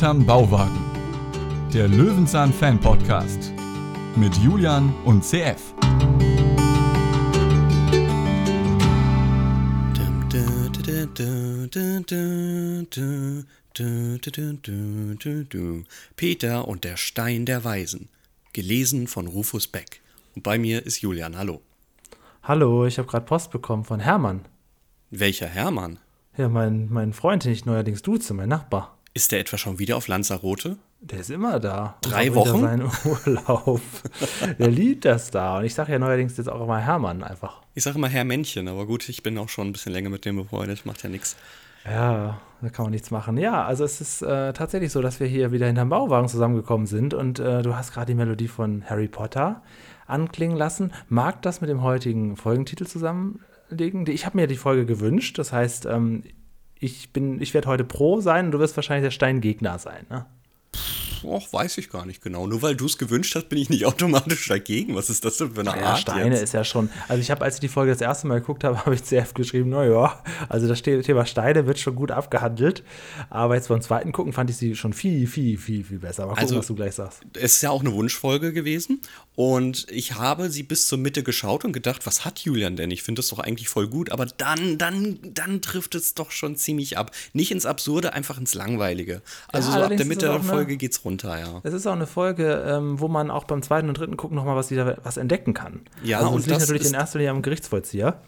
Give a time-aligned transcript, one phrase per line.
[0.00, 0.80] Hinterm Bauwagen.
[1.74, 3.52] Der Löwenzahn Fan Podcast
[4.16, 5.74] mit Julian und CF.
[16.16, 18.08] Peter und der Stein der Weisen.
[18.54, 20.00] Gelesen von Rufus Beck.
[20.34, 21.36] Und bei mir ist Julian.
[21.36, 21.60] Hallo.
[22.42, 24.46] Hallo, ich habe gerade Post bekommen von Hermann.
[25.10, 25.98] Welcher Hermann?
[26.38, 28.96] Ja, mein, mein Freund, den ich neuerdings duze, mein Nachbar.
[29.12, 30.76] Ist der etwa schon wieder auf Lanzarote?
[31.00, 31.96] Der ist immer da.
[32.02, 32.60] Drei Wochen?
[32.60, 33.80] Seinen Urlaub.
[34.58, 35.58] der liebt das da.
[35.58, 37.62] Und ich sage ja neuerdings jetzt auch immer Hermann einfach.
[37.74, 40.24] Ich sage immer Herr Männchen, aber gut, ich bin auch schon ein bisschen länger mit
[40.24, 41.36] dem befreundet, macht ja nichts.
[41.84, 43.38] Ja, da kann man nichts machen.
[43.38, 47.14] Ja, also es ist äh, tatsächlich so, dass wir hier wieder hinterm Bauwagen zusammengekommen sind
[47.14, 49.62] und äh, du hast gerade die Melodie von Harry Potter
[50.06, 50.92] anklingen lassen.
[51.08, 54.06] Mag das mit dem heutigen Folgentitel zusammenlegen?
[54.08, 56.22] Ich habe mir die Folge gewünscht, das heißt, ähm,
[56.80, 60.26] ich ich werde heute Pro sein und du wirst wahrscheinlich der Steingegner sein, ne?
[61.22, 62.46] Och, weiß ich gar nicht genau.
[62.46, 64.94] Nur weil du es gewünscht hast, bin ich nicht automatisch dagegen.
[64.94, 65.98] Was ist das denn für eine ja, Art?
[65.98, 66.42] Steine jetzt?
[66.42, 66.90] ist ja schon.
[67.08, 69.34] Also ich habe, als ich die Folge das erste Mal geguckt habe, habe ich CF
[69.34, 72.82] geschrieben, naja, also das Thema Steine wird schon gut abgehandelt.
[73.28, 76.22] Aber jetzt beim zweiten gucken fand ich sie schon viel, viel, viel, viel besser.
[76.22, 77.22] Mal gucken, Also, was du gleich sagst.
[77.34, 79.00] Es ist ja auch eine Wunschfolge gewesen.
[79.36, 82.90] Und ich habe sie bis zur Mitte geschaut und gedacht, was hat Julian denn?
[82.90, 84.10] Ich finde das doch eigentlich voll gut.
[84.12, 87.12] Aber dann, dann, dann trifft es doch schon ziemlich ab.
[87.32, 89.22] Nicht ins Absurde, einfach ins Langweilige.
[89.48, 91.60] Also so ab der Mitte es der eine- Folge geht's runter, ja.
[91.62, 94.56] Es ist auch eine Folge, ähm, wo man auch beim zweiten und dritten gucken nochmal
[94.56, 95.80] was wieder was entdecken kann.
[96.02, 98.20] Ja, also und das liegt natürlich ist- in erster Linie am Gerichtsvollzieher.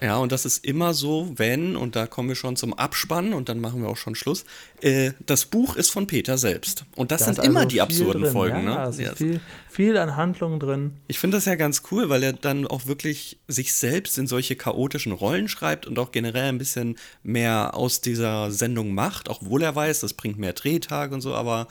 [0.00, 3.48] Ja, und das ist immer so, wenn, und da kommen wir schon zum Abspann und
[3.48, 4.44] dann machen wir auch schon Schluss,
[4.80, 6.84] äh, das Buch ist von Peter selbst.
[6.94, 8.32] Und das Da sind ist immer also die absurden drin.
[8.32, 8.90] Folgen, ja, ne?
[8.90, 10.92] Es ist Ja, viel, viel an Handlungen drin.
[11.08, 14.54] Ich finde das ja ganz cool, weil er dann auch wirklich sich selbst in solche
[14.54, 19.74] chaotischen Rollen schreibt und auch generell ein bisschen mehr aus dieser Sendung macht, obwohl er
[19.74, 21.66] weiß, das bringt mehr Drehtage und so, aber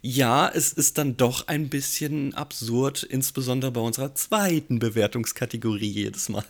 [0.00, 6.44] ja, es ist dann doch ein bisschen absurd, insbesondere bei unserer zweiten Bewertungskategorie jedes Mal.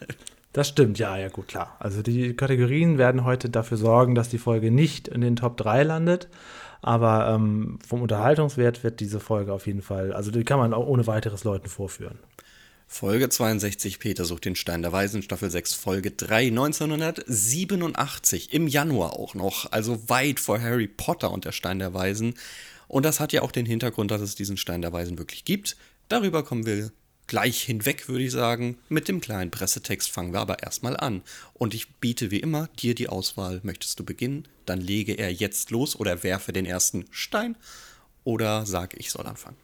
[0.56, 1.76] Das stimmt, ja, ja, gut, klar.
[1.80, 5.82] Also die Kategorien werden heute dafür sorgen, dass die Folge nicht in den Top 3
[5.82, 6.28] landet.
[6.80, 10.86] Aber ähm, vom Unterhaltungswert wird diese Folge auf jeden Fall, also die kann man auch
[10.86, 12.18] ohne weiteres Leuten vorführen.
[12.86, 19.12] Folge 62, Peter sucht den Stein der Weisen, Staffel 6, Folge 3, 1987, im Januar
[19.12, 22.32] auch noch, also weit vor Harry Potter und der Stein der Weisen.
[22.88, 25.76] Und das hat ja auch den Hintergrund, dass es diesen Stein der Weisen wirklich gibt.
[26.08, 26.92] Darüber kommen wir
[27.26, 28.78] gleich hinweg, würde ich sagen.
[28.88, 31.22] Mit dem kleinen Pressetext fangen wir aber erstmal an.
[31.54, 33.60] Und ich biete wie immer dir die Auswahl.
[33.62, 34.46] Möchtest du beginnen?
[34.64, 37.56] Dann lege er jetzt los oder werfe den ersten Stein.
[38.24, 39.56] Oder sage, ich soll anfangen.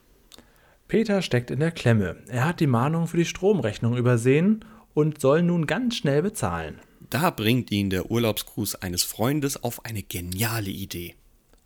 [0.89, 2.17] Peter steckt in der Klemme.
[2.29, 4.65] Er hat die Mahnung für die Stromrechnung übersehen
[4.95, 6.79] und soll nun ganz schnell bezahlen.
[7.11, 11.15] Da bringt ihn der Urlaubsgruß eines Freundes auf eine geniale Idee.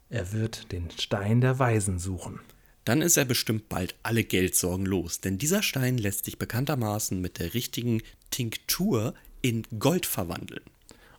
[0.09, 2.41] Er wird den Stein der Weisen suchen.
[2.87, 7.41] Dann ist er bestimmt bald alle Geldsorgen los, denn dieser Stein lässt sich bekanntermaßen mit
[7.41, 10.63] der richtigen Tinktur in Gold verwandeln.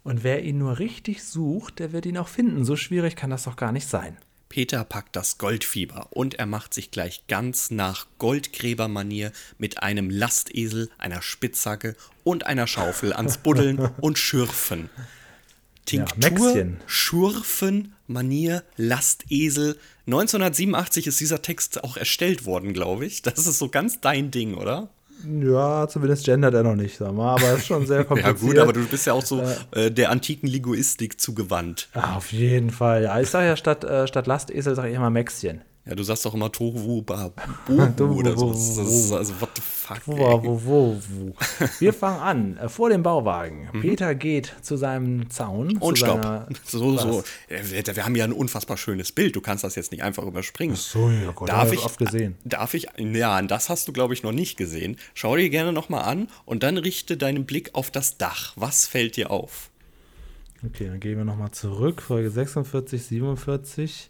[0.02, 2.64] Und wer ihn nur richtig sucht, der wird ihn auch finden.
[2.64, 4.18] So schwierig kann das doch gar nicht sein.
[4.48, 10.90] Peter packt das Goldfieber und er macht sich gleich ganz nach Goldgräbermanier mit einem Lastesel,
[10.98, 14.90] einer Spitzhacke und einer Schaufel ans Buddeln und Schürfen.
[15.88, 16.78] Tinktur, Mäxchen.
[16.86, 19.76] Schurfen, Manier, Lastesel.
[20.06, 23.22] 1987 ist dieser Text auch erstellt worden, glaube ich.
[23.24, 24.90] Das ist so ganz dein Ding, oder?
[25.26, 28.40] Ja, zumindest gendert er noch nicht, sag mal, aber ist schon sehr Ja kompliziert.
[28.40, 31.90] gut, aber du bist ja auch so äh, der antiken Linguistik zugewandt.
[31.94, 33.04] Ah, auf jeden Fall.
[33.04, 35.62] Ja, ich sage ja statt, äh, statt Lastesel sage ich immer Mäxchen.
[35.88, 37.32] Ja, du sagst doch immer Tohu Babu
[38.14, 38.50] oder so.
[38.52, 40.06] Das ist, also what the fuck.
[41.80, 42.58] Wir fangen an.
[42.58, 43.70] Äh, vor dem Bauwagen.
[43.80, 45.68] Peter geht zu seinem Zaun.
[45.68, 45.82] Mhm.
[45.82, 46.48] Und stopp.
[46.66, 47.24] So, so.
[47.48, 49.36] Wir haben ja ein unfassbar schönes Bild.
[49.36, 50.76] Du kannst das jetzt nicht einfach überspringen.
[50.76, 52.36] So, ja Gott, Darf ich, oft gesehen.
[52.44, 54.98] darf ich, ja, das hast du, glaube ich, noch nicht gesehen.
[55.14, 58.54] Schau dir gerne nochmal an und dann richte deinen Blick auf das Dach.
[58.58, 59.70] Was fällt dir auf?
[60.66, 62.02] Okay, dann gehen wir nochmal zurück.
[62.02, 64.10] Folge 46, 47.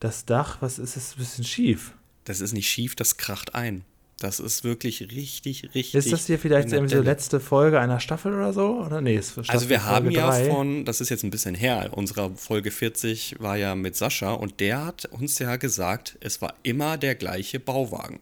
[0.00, 1.12] Das Dach, was ist es?
[1.12, 1.92] Ein bisschen schief.
[2.24, 3.84] Das ist nicht schief, das kracht ein.
[4.18, 5.94] Das ist wirklich richtig, richtig.
[5.94, 8.80] Ist das hier vielleicht irgendwie so letzte Folge einer Staffel oder so?
[8.84, 10.50] Oder nee, ist Staffel Also wir haben Folge ja drei.
[10.50, 14.60] von, das ist jetzt ein bisschen her, unserer Folge 40 war ja mit Sascha und
[14.60, 18.20] der hat uns ja gesagt, es war immer der gleiche Bauwagen.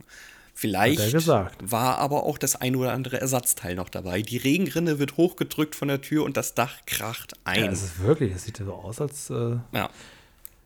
[0.54, 1.26] Vielleicht
[1.60, 4.22] war aber auch das ein oder andere Ersatzteil noch dabei.
[4.22, 7.64] Die Regenrinne wird hochgedrückt von der Tür und das Dach kracht ein.
[7.64, 9.30] Ja, es ist wirklich, es sieht ja so aus, als.
[9.30, 9.90] Äh, ja.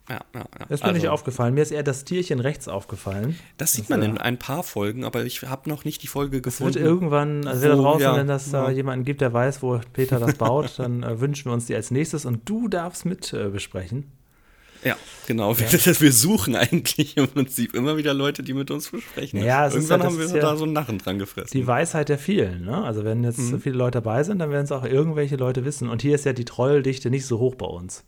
[0.09, 0.47] Ja, ja, ja.
[0.69, 1.55] das ist mir nicht Also, aufgefallen.
[1.55, 3.39] Mir ist eher das Tierchen rechts aufgefallen.
[3.57, 6.39] Das sieht Das, man in ein paar Folgen, aber ich habe noch nicht die Folge
[6.39, 6.79] Es wird gefunden.
[6.79, 10.19] irgendwann, also wer da draußen, ja, wenn das da jemanden gibt, der weiß, wo Peter
[10.19, 13.49] das baut, dann äh, wünschen wir uns die als nächstes und du darfst mit äh,
[13.49, 14.11] besprechen.
[14.85, 14.97] Ja,
[15.27, 15.55] genau.
[15.55, 15.73] Ja.
[16.01, 19.39] Wir suchen eigentlich im Prinzip immer wieder Leute, die mit uns besprechen.
[19.43, 21.51] Ja, Irgendwann ja, haben wir da so einen Narren dran gefressen.
[21.53, 22.65] Die Weisheit der vielen.
[22.65, 22.83] Ne?
[22.83, 23.61] Also wenn jetzt mhm.
[23.61, 25.89] viele Leute dabei sind, dann werden es auch irgendwelche Leute wissen.
[25.89, 28.05] Und hier ist ja die Trolldichte nicht so hoch bei uns.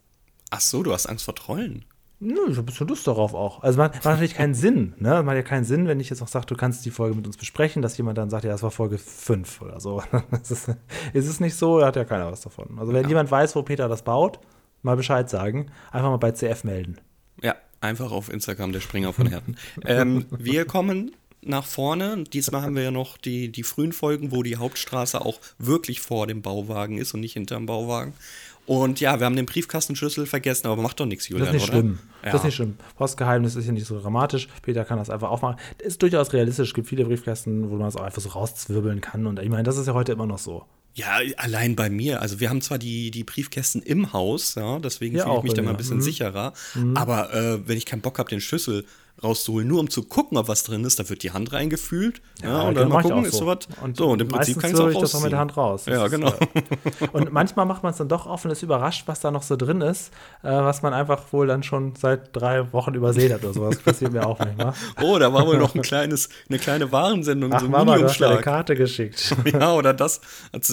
[0.50, 1.84] Ach so, du hast Angst vor Trollen.
[2.20, 3.62] Nö, ich habe ein bisschen Lust darauf auch.
[3.62, 4.94] Also man macht natürlich keinen Sinn.
[4.98, 5.22] Ne?
[5.22, 7.36] Macht ja keinen Sinn, wenn ich jetzt auch sage, du kannst die Folge mit uns
[7.36, 10.02] besprechen, dass jemand dann sagt, ja, das war Folge 5 oder so.
[10.42, 10.70] ist,
[11.12, 12.78] es, ist nicht so, da hat ja keiner was davon.
[12.78, 13.08] Also wenn ja.
[13.08, 14.38] jemand weiß, wo Peter das baut,
[14.82, 15.70] mal Bescheid sagen.
[15.90, 16.98] Einfach mal bei CF melden.
[17.42, 19.56] Ja, einfach auf Instagram der Springer von Herten.
[19.84, 21.12] ähm, wir kommen
[21.42, 22.24] nach vorne.
[22.32, 26.26] Diesmal haben wir ja noch die, die frühen Folgen, wo die Hauptstraße auch wirklich vor
[26.26, 28.14] dem Bauwagen ist und nicht hinter dem Bauwagen.
[28.66, 31.70] Und ja, wir haben den Briefkastenschlüssel vergessen, aber macht doch nichts, Julian, Das ist nicht
[31.70, 31.80] oder?
[31.80, 31.98] schlimm.
[32.24, 32.30] Ja.
[32.30, 32.76] Das ist nicht schlimm.
[32.96, 34.48] Postgeheimnis ist ja nicht so dramatisch.
[34.62, 35.56] Peter kann das einfach aufmachen.
[35.78, 36.68] Das ist durchaus realistisch.
[36.68, 39.26] Es gibt viele Briefkästen, wo man es auch einfach so rauszwirbeln kann.
[39.26, 40.64] Und ich meine, das ist ja heute immer noch so.
[40.94, 42.22] Ja, allein bei mir.
[42.22, 45.54] Also wir haben zwar die, die Briefkästen im Haus, ja, deswegen ja, fühle ich mich
[45.54, 46.02] da mal ein bisschen mhm.
[46.02, 46.52] sicherer.
[46.74, 46.96] Mhm.
[46.96, 48.84] Aber äh, wenn ich keinen Bock habe, den Schlüssel
[49.22, 50.98] rauszuholen, nur um zu gucken, ob was drin ist.
[50.98, 52.20] Da wird die Hand reingefühlt.
[52.42, 53.58] Ja, ja und dann mal gucken, ist so was.
[53.82, 55.86] Und so, und im Prinzip kann ich auch das auch mit der Hand raus.
[55.86, 56.28] Ja, genau.
[56.28, 59.56] Ist, und manchmal macht man es dann doch offen, ist überrascht, was da noch so
[59.56, 60.08] drin ist,
[60.42, 63.78] äh, was man einfach wohl dann schon seit drei Wochen übersehen hat oder sowas.
[63.78, 64.74] Passiert mir auch manchmal.
[65.02, 68.04] Oh, da war wohl noch ein kleines, eine kleine Warensendung, Ach, so ein Mama, du
[68.04, 69.34] hast eine Karte geschickt.
[69.44, 70.20] Ja, oder das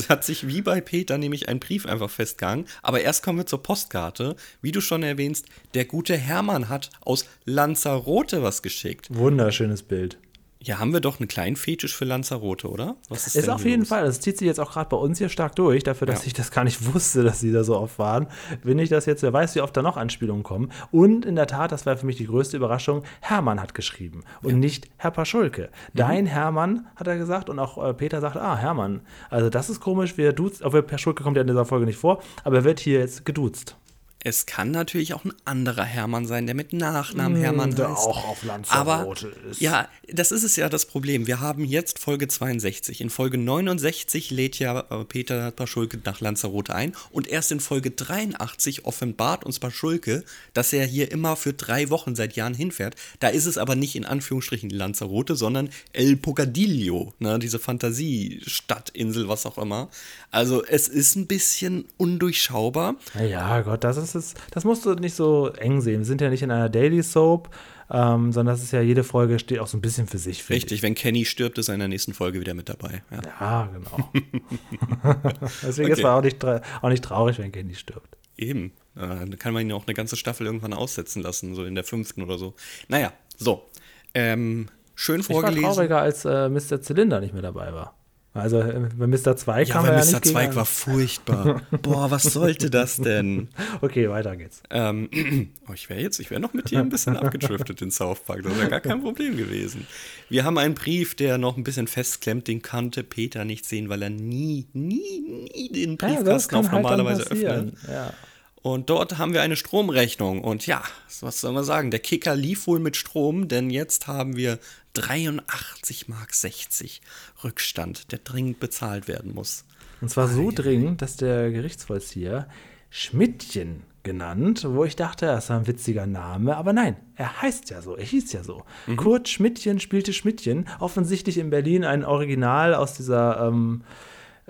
[0.10, 2.66] hat sich wie bei Peter nämlich ein Brief einfach festgehangen.
[2.82, 4.36] Aber erst kommen wir zur Postkarte.
[4.62, 9.08] Wie du schon erwähnst, der gute Hermann hat aus Lanzarote was geschickt.
[9.12, 10.18] Wunderschönes Bild.
[10.64, 12.96] Ja, haben wir doch einen kleinen Fetisch für Lanzarote, oder?
[13.10, 13.90] Was ist, ist auf jeden los?
[13.90, 14.06] Fall.
[14.06, 16.28] Das zieht sich jetzt auch gerade bei uns hier stark durch, dafür, dass ja.
[16.28, 18.28] ich das gar nicht wusste, dass sie da so oft waren.
[18.64, 20.72] Bin ich das jetzt, wer weiß, wie oft da noch Anspielungen kommen.
[20.92, 24.52] Und in der Tat, das war für mich die größte Überraschung, Hermann hat geschrieben und
[24.52, 24.58] ja.
[24.58, 25.64] nicht Herr Paschulke.
[25.64, 25.98] Mhm.
[25.98, 29.02] Dein Hermann, hat er gesagt, und auch äh, Peter sagt, ah, Hermann.
[29.32, 32.22] Also das ist komisch, wir duzt, obwohl Paschulke kommt ja in dieser Folge nicht vor,
[32.44, 33.78] aber er wird hier jetzt geduzt.
[34.24, 37.98] Es kann natürlich auch ein anderer Hermann sein, der mit Nachnamen mm, Hermann der heißt.
[37.98, 39.62] auch auf Lanzarote Aber, ist.
[39.62, 41.26] Ja, das ist es ja das Problem.
[41.26, 43.02] Wir haben jetzt Folge 62.
[43.02, 47.90] In Folge 69 lädt ja äh, Peter Paschulke nach Lanzarote ein und erst in Folge
[47.90, 52.96] 83 offenbart uns Paschulke, dass er hier immer für drei Wochen seit Jahren hinfährt.
[53.20, 59.48] Da ist es aber nicht in Anführungsstrichen Lanzarote, sondern El Pocadillo, ne, diese Fantasiestadtinsel, was
[59.48, 59.90] auch immer.
[60.30, 62.96] Also es ist ein bisschen undurchschaubar.
[63.20, 66.00] Ja, Gott, das ist das ist, das musst du nicht so eng sehen.
[66.00, 67.50] Wir sind ja nicht in einer Daily Soap,
[67.90, 70.50] ähm, sondern das ist ja, jede Folge steht auch so ein bisschen für sich.
[70.50, 70.84] Richtig, ich.
[70.84, 73.04] wenn Kenny stirbt, ist er in der nächsten Folge wieder mit dabei.
[73.12, 74.12] Ja, ja genau.
[75.62, 75.94] Deswegen okay.
[75.94, 78.18] ist es auch nicht, auch nicht traurig, wenn Kenny stirbt.
[78.38, 78.72] Eben.
[78.96, 82.24] Dann kann man ihn auch eine ganze Staffel irgendwann aussetzen lassen, so in der fünften
[82.24, 82.56] oder so.
[82.88, 83.70] Naja, so.
[84.14, 85.60] Ähm, schön vorgelesen.
[85.60, 86.82] Ich war trauriger, als äh, Mr.
[86.82, 87.96] Zylinder nicht mehr dabei war.
[88.34, 89.36] Also äh, bei Mr.
[89.36, 90.22] Zweig ja, kam er ja Mr.
[90.22, 90.56] Zweig gegen...
[90.56, 91.62] war furchtbar.
[91.82, 93.50] Boah, was sollte das denn?
[93.82, 94.64] Okay, weiter geht's.
[94.70, 95.10] Ähm,
[95.70, 98.44] oh, ich wäre jetzt, ich wäre noch mit dir ein bisschen abgedriftet in South Park.
[98.44, 99.86] Das wäre gar kein Problem gewesen.
[100.30, 102.48] Wir haben einen Brief, der noch ein bisschen festklemmt.
[102.48, 106.84] Den kannte Peter nicht sehen, weil er nie, nie, nie den Briefkasten ja, auf halt
[106.84, 107.74] normalerweise öffnet.
[107.90, 108.14] Ja.
[108.62, 110.44] Und dort haben wir eine Stromrechnung.
[110.44, 110.84] Und ja,
[111.22, 111.92] was soll man sagen?
[111.92, 114.60] Der Kicker lief wohl mit Strom, denn jetzt haben wir
[114.94, 117.02] 83 Mark 60
[117.44, 119.66] Rückstand, der dringend bezahlt werden muss.
[120.02, 122.48] Und zwar so dringend, dass der Gerichtsvollzieher
[122.90, 127.82] Schmidtchen genannt, wo ich dachte, das ist ein witziger Name, aber nein, er heißt ja
[127.82, 128.64] so, er hieß ja so.
[128.88, 128.98] Mhm.
[128.98, 133.84] Kurt Schmidtchen spielte Schmidtchen, offensichtlich in Berlin ein Original aus dieser ähm,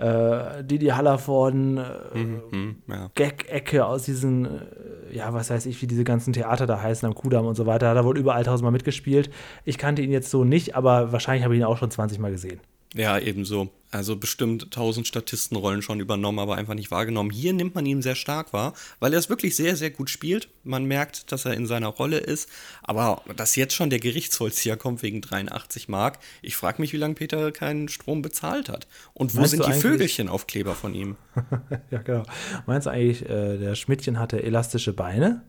[0.02, 3.12] äh, Didi Hallervorden äh, mhm, mhm, ja.
[3.16, 7.16] Gag-Ecke aus diesen, äh, ja, was weiß ich, wie diese ganzen Theater da heißen, am
[7.16, 7.90] Kudamm und so weiter.
[7.90, 9.30] Hat er wohl überall tausendmal mitgespielt.
[9.64, 12.32] Ich kannte ihn jetzt so nicht, aber wahrscheinlich habe ich ihn auch schon 20 Mal
[12.32, 12.60] gesehen.
[12.96, 13.70] Ja, ebenso.
[13.92, 17.30] Also bestimmt tausend Statistenrollen schon übernommen, aber einfach nicht wahrgenommen.
[17.30, 20.48] Hier nimmt man ihn sehr stark wahr, weil er es wirklich sehr, sehr gut spielt.
[20.64, 22.50] Man merkt, dass er in seiner Rolle ist.
[22.84, 27.16] Aber dass jetzt schon der Gerichtsvollzieher kommt wegen 83 Mark, ich frage mich, wie lange
[27.16, 28.88] Peter keinen Strom bezahlt hat.
[29.14, 31.18] Und wo Meinst sind die Vögelchenaufkleber von ihm?
[31.92, 32.24] ja, genau.
[32.66, 35.44] Meinst du eigentlich, äh, der Schmidtchen hatte elastische Beine?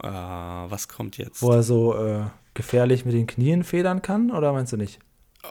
[0.00, 1.42] Äh, was kommt jetzt?
[1.42, 5.00] Wo er so äh, gefährlich mit den Knien federn kann, oder meinst du nicht?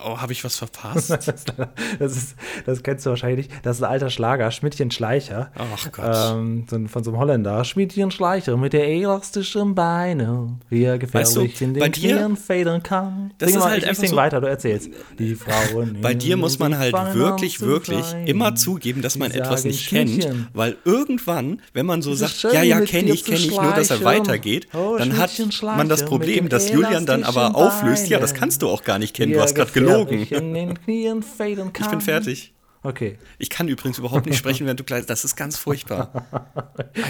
[0.05, 1.09] Oh, habe ich was verpasst?
[1.99, 2.35] das, ist,
[2.65, 3.65] das kennst du wahrscheinlich nicht.
[3.65, 5.51] Das ist ein alter Schlager, Schmidtchen Schleicher.
[5.55, 6.33] Ach Gott.
[6.35, 7.63] Ähm, von so einem Holländer.
[7.63, 12.83] Schmidtchen Schleicher mit der elastischen Beine, wie er gefährlich weißt du, in den Tieren federn
[12.83, 13.31] kann.
[13.37, 14.89] Das sing ist mal, halt ich sing so, weiter, du erzählst.
[15.19, 15.97] Die Frauen.
[16.01, 20.27] Bei dir muss man halt wirklich, wirklich immer zugeben, dass man etwas nicht kennt.
[20.53, 24.03] Weil irgendwann, wenn man so sagt, ja, ja, kenne ich, kenne ich, nur dass er
[24.03, 25.31] weitergeht, oh, dann hat
[25.61, 29.15] man das Problem, dass Julian dann aber auflöst, ja, das kannst du auch gar nicht
[29.15, 29.33] kennen.
[29.33, 30.75] Du hast gerade gelogen.
[30.83, 31.25] Knien.
[31.79, 32.53] Ich bin fertig.
[32.85, 33.17] Okay.
[33.37, 35.05] Ich kann übrigens überhaupt nicht sprechen, während du gleich.
[35.05, 36.25] Das ist ganz furchtbar.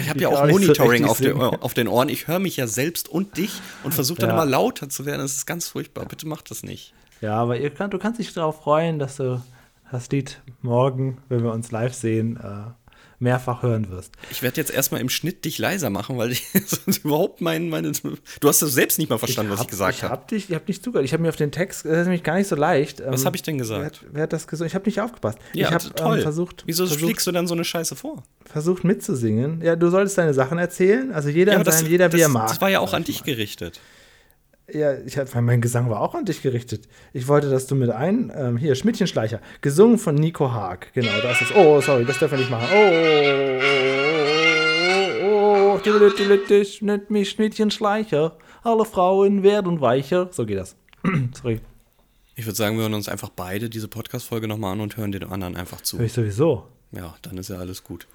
[0.00, 2.08] Ich habe ja auch so Monitoring richtig auf, den, auf den Ohren.
[2.08, 4.34] Ich höre mich ja selbst und dich und versuche dann Ja.
[4.34, 5.20] immer lauter zu werden.
[5.20, 6.06] Das ist ganz furchtbar.
[6.06, 6.94] Bitte mach das nicht.
[7.20, 9.42] Ja, aber ihr du kannst dich darauf freuen, dass du
[9.90, 12.83] das Lied morgen, wenn wir uns live sehen, äh,
[13.24, 14.12] mehrfach hören wirst.
[14.30, 17.90] Ich werde jetzt erstmal im Schnitt dich leiser machen, weil ich sonst überhaupt mein, meine.
[17.90, 20.12] Du hast das selbst nicht mal verstanden, was ich gesagt ich habe.
[20.12, 21.04] hab dich, ich habe nicht zugehört.
[21.04, 23.02] Ich habe mir auf den Text, das ist nämlich gar nicht so leicht.
[23.04, 23.84] Was ähm, habe ich denn Wer gesagt?
[24.02, 24.68] hat, wer hat das gesungen?
[24.68, 25.38] Ich habe nicht aufgepasst.
[25.54, 26.16] Ja, ich habe toll.
[26.18, 28.22] ähm, versucht, Wieso versucht, fliegst du dann so eine Scheiße vor?
[28.44, 29.60] versucht mitzusingen.
[29.62, 31.12] Ja, du solltest deine Sachen erzählen.
[31.12, 32.48] Also jeder, Ja, das, seinem, jeder wie das, er mag.
[32.48, 33.80] das war ja auch an dich gerichtet.
[34.72, 36.88] Ja, ich hab, mein Gesang war auch an dich gerichtet.
[37.12, 40.92] Ich wollte, dass du mit ein, ähm, hier, Schmidtchenschleicher, gesungen von Nico Haag.
[40.94, 41.54] Genau, da ist.
[41.54, 42.68] Oh, sorry, das dürfen wir nicht machen.
[42.72, 42.90] Oh,
[45.22, 48.38] oh, oh, oh, nennt mich Schmidtchenschleicher.
[48.62, 50.28] Alle Frauen werden weicher.
[50.32, 50.76] So geht das.
[51.34, 51.60] sorry,
[52.34, 55.24] Ich würde sagen, wir hören uns einfach beide diese Podcast-Folge nochmal an und hören den
[55.24, 55.98] anderen einfach zu.
[55.98, 56.66] höre ich sowieso.
[56.92, 58.06] Ja, dann ist ja alles gut.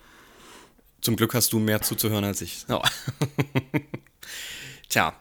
[1.01, 2.65] Zum Glück hast du mehr zuzuhören als ich.
[2.67, 2.81] Ja.
[4.89, 5.13] Tja.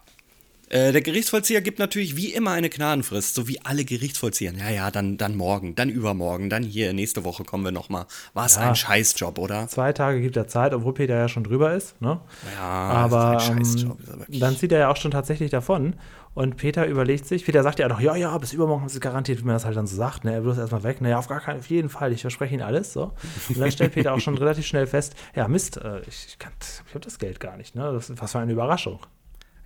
[0.71, 4.53] Äh, der Gerichtsvollzieher gibt natürlich wie immer eine Gnadenfrist, so wie alle Gerichtsvollzieher.
[4.53, 8.07] Ja, ja, dann, dann morgen, dann übermorgen, dann hier, nächste Woche kommen wir nochmal.
[8.35, 8.63] Was Ja.
[8.69, 9.69] ein Scheißjob, oder?
[9.69, 12.01] Zwei Tage gibt er Zeit, obwohl Peter ja schon drüber ist.
[12.01, 12.21] Ne?
[12.57, 13.99] Ja, Aber ist ein ähm, Scheißjob.
[14.29, 15.95] ist dann zieht er ja auch schon tatsächlich davon.
[16.35, 19.41] Und Peter überlegt sich, Peter sagt ja noch, ja, ja, bis übermorgen haben sie garantiert,
[19.41, 20.25] wie man das halt dann so sagt.
[20.25, 20.35] Ne?
[20.35, 21.01] Er will erstmal weg.
[21.01, 22.93] Naja, auf gar keinen, auf jeden Fall, ich verspreche Ihnen alles.
[22.93, 23.13] So.
[23.49, 26.95] Und dann stellt Peter auch schon relativ schnell fest, ja, Mist, äh, ich, ich, ich
[26.95, 27.75] habe das Geld gar nicht.
[27.75, 27.91] Ne?
[27.93, 29.01] Das, was für eine Überraschung.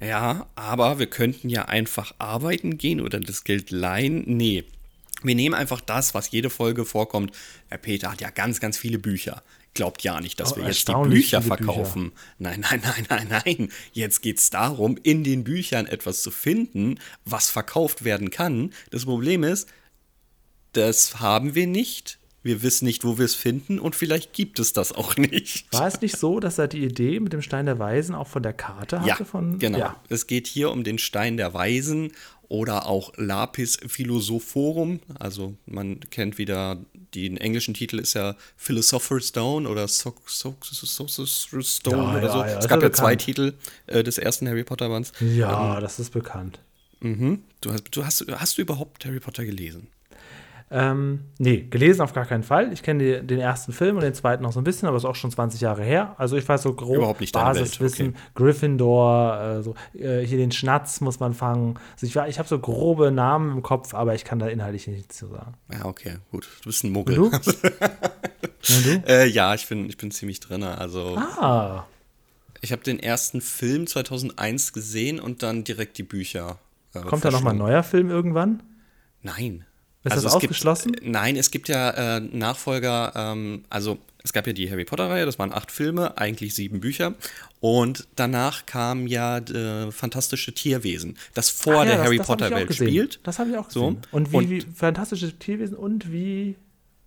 [0.02, 4.24] Ja, aber wir könnten ja einfach arbeiten gehen oder das Geld leihen.
[4.26, 4.64] Nee.
[5.22, 7.32] Wir nehmen einfach das, was jede Folge vorkommt.
[7.68, 9.42] Herr Peter hat ja ganz, ganz viele Bücher.
[9.74, 12.12] Glaubt ja nicht, dass Oh, wir jetzt die Bücher verkaufen.
[12.38, 13.72] Nein, nein, nein, nein, nein.
[13.92, 18.72] Jetzt geht es darum, in den Büchern etwas zu finden, was verkauft werden kann.
[18.90, 19.68] Das Problem ist,
[20.72, 22.18] das haben wir nicht.
[22.44, 25.72] Wir wissen nicht, wo wir es finden und vielleicht gibt es das auch nicht.
[25.72, 28.42] War es nicht so, dass er die Idee mit dem Stein der Weisen auch von
[28.42, 29.08] der Karte hatte?
[29.08, 29.78] Ja, von, genau.
[29.78, 29.96] Ja.
[30.08, 32.10] Es geht hier um den Stein der Weisen
[32.48, 35.00] oder auch Lapis Philosophorum.
[35.18, 36.78] Also man kennt wieder,
[37.14, 42.38] den englischen Titel ist ja Philosopher's Stone oder So- Stone Ja, oder so.
[42.38, 43.16] ja, es gab ja zwei.
[43.16, 43.54] Titel
[43.86, 45.12] äh, des ersten Harry Potter Bands.
[45.20, 46.58] Ja, das ist bekannt.
[47.00, 47.42] Mhm.
[47.60, 49.88] Du hast, du hast, hast du überhaupt Harry Potter gelesen?
[50.74, 52.72] Ähm, nee, gelesen auf gar keinen Fall.
[52.72, 55.14] Ich kenne den ersten Film und den zweiten noch so ein bisschen, aber ist auch
[55.14, 56.14] schon 20 Jahre her.
[56.16, 58.18] Also ich weiß so grob Basiswissen, okay.
[58.34, 61.78] Gryffindor, äh, so, äh, hier den Schnatz muss man fangen.
[61.92, 65.18] Also ich, ich habe so grobe Namen im Kopf, aber ich kann da inhaltlich nichts
[65.18, 65.52] zu sagen.
[65.70, 66.48] Ja, okay, gut.
[66.62, 67.16] Du bist ein Muggel.
[67.16, 67.24] Du?
[67.30, 69.02] Und du?
[69.06, 70.62] äh, ja, ich bin, ich bin ziemlich drin.
[70.62, 71.84] Also Ah,
[72.62, 76.58] ich habe den ersten Film 2001 gesehen und dann direkt die Bücher.
[76.94, 78.62] äh, kommt da nochmal ein neuer Film irgendwann?
[79.20, 79.66] Nein.
[80.04, 80.92] Ist das es ausgeschlossen?
[80.92, 85.26] Gibt, nein, es gibt ja äh, Nachfolger, ähm, also es gab ja die Harry Potter-Reihe,
[85.26, 87.14] das waren acht Filme, eigentlich sieben Bücher.
[87.60, 92.74] Und danach kam ja äh, Fantastische Tierwesen, das vor ja, der das- Harry das Potter-Welt
[92.74, 93.20] spielt.
[93.24, 93.88] Das habe ich auch So.
[93.90, 94.02] gesehen.
[94.12, 96.56] Und wie, Und- wie fantastische Tierwesen und wie,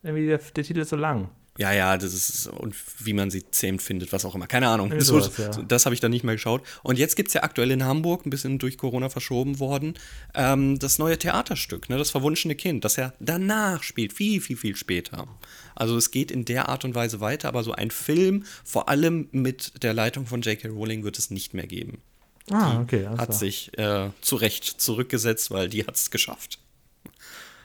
[0.04, 1.30] irgendwie der, der Titel ist so lang.
[1.58, 4.46] Ja, ja, das ist, und wie man sie zähmt findet, was auch immer.
[4.46, 4.92] Keine Ahnung.
[4.92, 5.50] Irgendwie So, ja.
[5.66, 6.62] das habe ich dann nicht mehr geschaut.
[6.84, 9.94] Und jetzt gibt es ja aktuell in Hamburg, ein bisschen durch Corona verschoben worden,
[10.34, 14.76] ähm, das neue Theaterstück, ne, das verwunschene Kind, das ja danach spielt, viel, viel, viel
[14.76, 15.28] später.
[15.76, 19.30] Also es geht in der Art und Weise weiter, aber so ein Film, vor allem
[19.32, 20.68] mit der Leitung von J.K.
[20.68, 22.02] Rowling, wird es nicht mehr geben.
[22.52, 23.06] Ah, okay.
[23.06, 26.60] alles Hat sich äh, zu Recht zurückgesetzt, weil die hat es geschafft.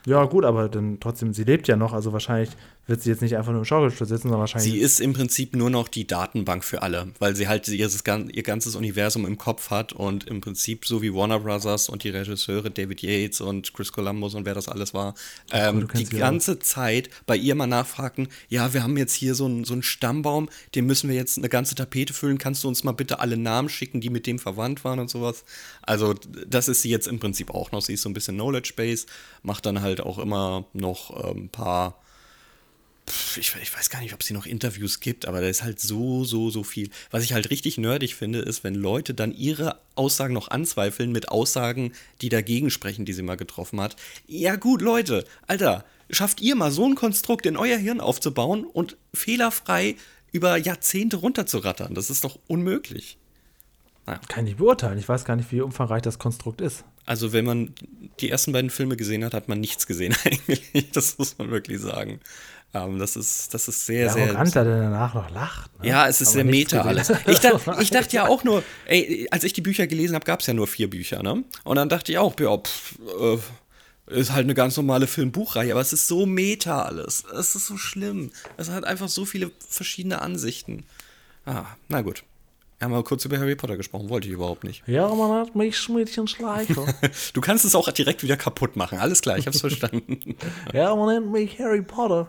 [0.05, 2.49] Ja, gut, aber dann trotzdem, sie lebt ja noch, also wahrscheinlich
[2.87, 4.71] wird sie jetzt nicht einfach nur im Schaukelstuhl sitzen, sondern wahrscheinlich.
[4.71, 8.43] Sie ist im Prinzip nur noch die Datenbank für alle, weil sie halt ihr, ihr
[8.43, 12.71] ganzes Universum im Kopf hat und im Prinzip so wie Warner Brothers und die Regisseure
[12.71, 15.13] David Yates und Chris Columbus und wer das alles war,
[15.51, 19.63] ähm, die ganze Zeit bei ihr mal nachfragen, ja, wir haben jetzt hier so einen
[19.63, 22.93] so einen Stammbaum, den müssen wir jetzt eine ganze Tapete füllen, kannst du uns mal
[22.93, 25.45] bitte alle Namen schicken, die mit dem verwandt waren und sowas.
[25.83, 26.15] Also
[26.47, 29.05] das ist sie jetzt im Prinzip auch noch, sie ist so ein bisschen Knowledge Base,
[29.43, 32.01] macht dann halt auch immer noch ein ähm, paar
[33.37, 35.79] ich, ich, weiß gar nicht, ob es hier noch Interviews gibt, aber da ist halt
[35.79, 36.89] so, so, so viel.
[37.09, 41.29] Was ich halt richtig nerdig finde, ist, wenn Leute dann ihre Aussagen noch anzweifeln mit
[41.29, 43.95] Aussagen, die dagegen sprechen, die sie mal getroffen hat.
[44.27, 48.97] Ja gut, Leute, Alter, schafft ihr mal so ein Konstrukt in euer Hirn aufzubauen und
[49.13, 49.95] fehlerfrei
[50.31, 51.93] über Jahrzehnte runterzurattern.
[51.93, 53.17] Das ist doch unmöglich.
[54.05, 54.97] Kann ich nicht beurteilen.
[54.97, 56.83] Ich weiß gar nicht, wie umfangreich das Konstrukt ist.
[57.05, 57.73] Also, wenn man
[58.19, 60.91] die ersten beiden Filme gesehen hat, hat man nichts gesehen eigentlich.
[60.91, 62.19] Das muss man wirklich sagen.
[62.73, 64.23] Ähm, das, ist, das ist sehr, Der sehr.
[64.27, 65.71] Arroganter, der danach noch lacht.
[65.81, 65.89] Ne?
[65.89, 67.11] Ja, es ist Aber sehr meta alles.
[67.27, 70.39] Ich, dach, ich dachte ja auch nur, ey, als ich die Bücher gelesen habe, gab
[70.39, 71.43] es ja nur vier Bücher, ne?
[71.65, 73.37] Und dann dachte ich auch, ja, pff, äh,
[74.19, 77.23] Ist halt eine ganz normale Filmbuchreihe, aber es ist so meta alles.
[77.37, 78.31] Es ist so schlimm.
[78.57, 80.85] Es hat einfach so viele verschiedene Ansichten.
[81.45, 82.23] Ah, na gut.
[82.79, 84.81] Wir haben mal kurz über Harry Potter gesprochen, wollte ich überhaupt nicht.
[84.87, 86.85] Ja, man hat mich Schmiedchen Schleicher.
[87.33, 88.97] Du kannst es auch direkt wieder kaputt machen.
[88.97, 90.35] Alles klar, ich hab's verstanden.
[90.73, 92.27] ja, man nennt mich Harry Potter.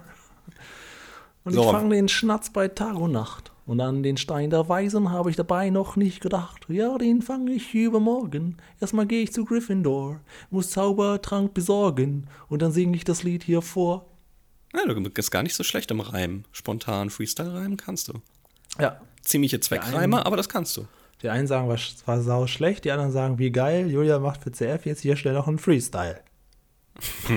[1.44, 1.64] Und So.
[1.64, 3.52] ich fange den Schnatz bei Tag und Nacht.
[3.64, 6.66] Und an den Stein der Weisen habe ich dabei noch nicht gedacht.
[6.68, 8.56] Ja, den fange ich übermorgen.
[8.80, 10.20] Erstmal gehe ich zu Gryffindor,
[10.50, 12.26] muss Zaubertrank besorgen.
[12.48, 14.06] Und dann singe ich das Lied hier vor.
[14.74, 16.44] Ja, du bist gar nicht so schlecht im Reimen.
[16.50, 18.14] Spontan Freestyle-Reimen kannst du.
[18.80, 19.00] Ja.
[19.22, 20.86] Ziemliche Zweckreime, aber das kannst du.
[21.22, 24.50] Die einen sagen, was war sau schlecht, die anderen sagen, wie geil, Julia macht für
[24.50, 26.20] CF jetzt hier schnell noch einen Freestyle.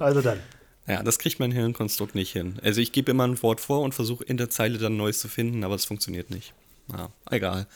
[0.00, 0.40] also dann.
[0.86, 2.58] Ja, das kriegt mein Hirnkonstrukt nicht hin.
[2.62, 5.28] Also ich gebe immer ein Wort vor und versuche in der Zeile dann Neues zu
[5.28, 6.54] finden, aber es funktioniert nicht.
[6.90, 7.66] Ja, egal.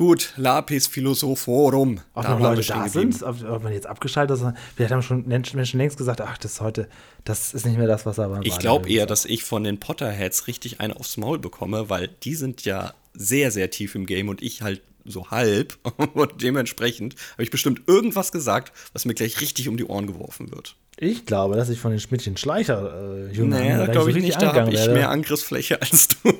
[0.00, 2.00] Gut, Lapis Philosophorum.
[2.14, 4.46] Auch Da noch Leute da sind, ob, ob man jetzt abgeschaltet ist.
[4.74, 6.88] Vielleicht haben schon Menschen Menschen längst gesagt, ach, das ist heute,
[7.24, 8.40] das ist nicht mehr das, was er war.
[8.42, 12.34] Ich glaube eher, dass ich von den Potterheads richtig einen aufs Maul bekomme, weil die
[12.34, 15.78] sind ja sehr, sehr tief im Game und ich halt so halb.
[16.14, 20.50] Und dementsprechend habe ich bestimmt irgendwas gesagt, was mir gleich richtig um die Ohren geworfen
[20.50, 20.76] wird.
[20.96, 24.40] Ich glaube, dass ich von den Schmidtchen Schleicher äh, Jungen Naja, da glaube ich nicht.
[24.40, 26.16] Da habe ich mehr Angriffsfläche als du.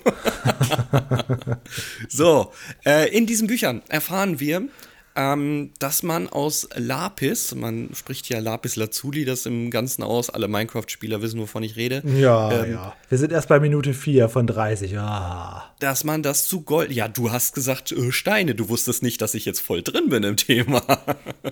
[2.08, 2.52] so,
[2.84, 4.68] äh, in diesen Büchern erfahren wir,
[5.16, 10.46] ähm, dass man aus Lapis, man spricht ja Lapis Lazuli, das im Ganzen aus, alle
[10.46, 12.96] Minecraft-Spieler wissen, wovon ich rede, Ja, Ähm, ja.
[13.08, 14.96] Wir sind erst bei Minute 4 von 30.
[14.98, 15.74] Ah.
[15.80, 16.92] dass man das zu Gold.
[16.92, 20.22] Ja, du hast gesagt äh, Steine, du wusstest nicht, dass ich jetzt voll drin bin
[20.22, 20.82] im Thema.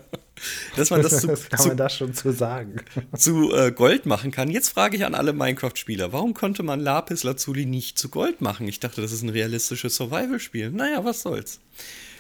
[0.77, 2.77] dass man das zu, Was kann zu man da schon zu sagen?
[3.17, 4.51] zu äh, Gold machen kann.
[4.51, 8.69] Jetzt frage ich an alle Minecraft-Spieler, warum konnte man Lapis Lazuli nicht zu Gold machen?
[8.69, 10.71] Ich dachte, das ist ein realistisches Survival-Spiel.
[10.71, 11.61] Naja, was soll's.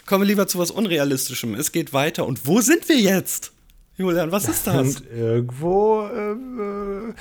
[0.09, 1.55] Kommen wir lieber zu was Unrealistischem.
[1.55, 2.25] Es geht weiter.
[2.25, 3.53] Und wo sind wir jetzt?
[3.99, 4.77] Julian, was ist das?
[4.77, 7.15] Und irgendwo ähm,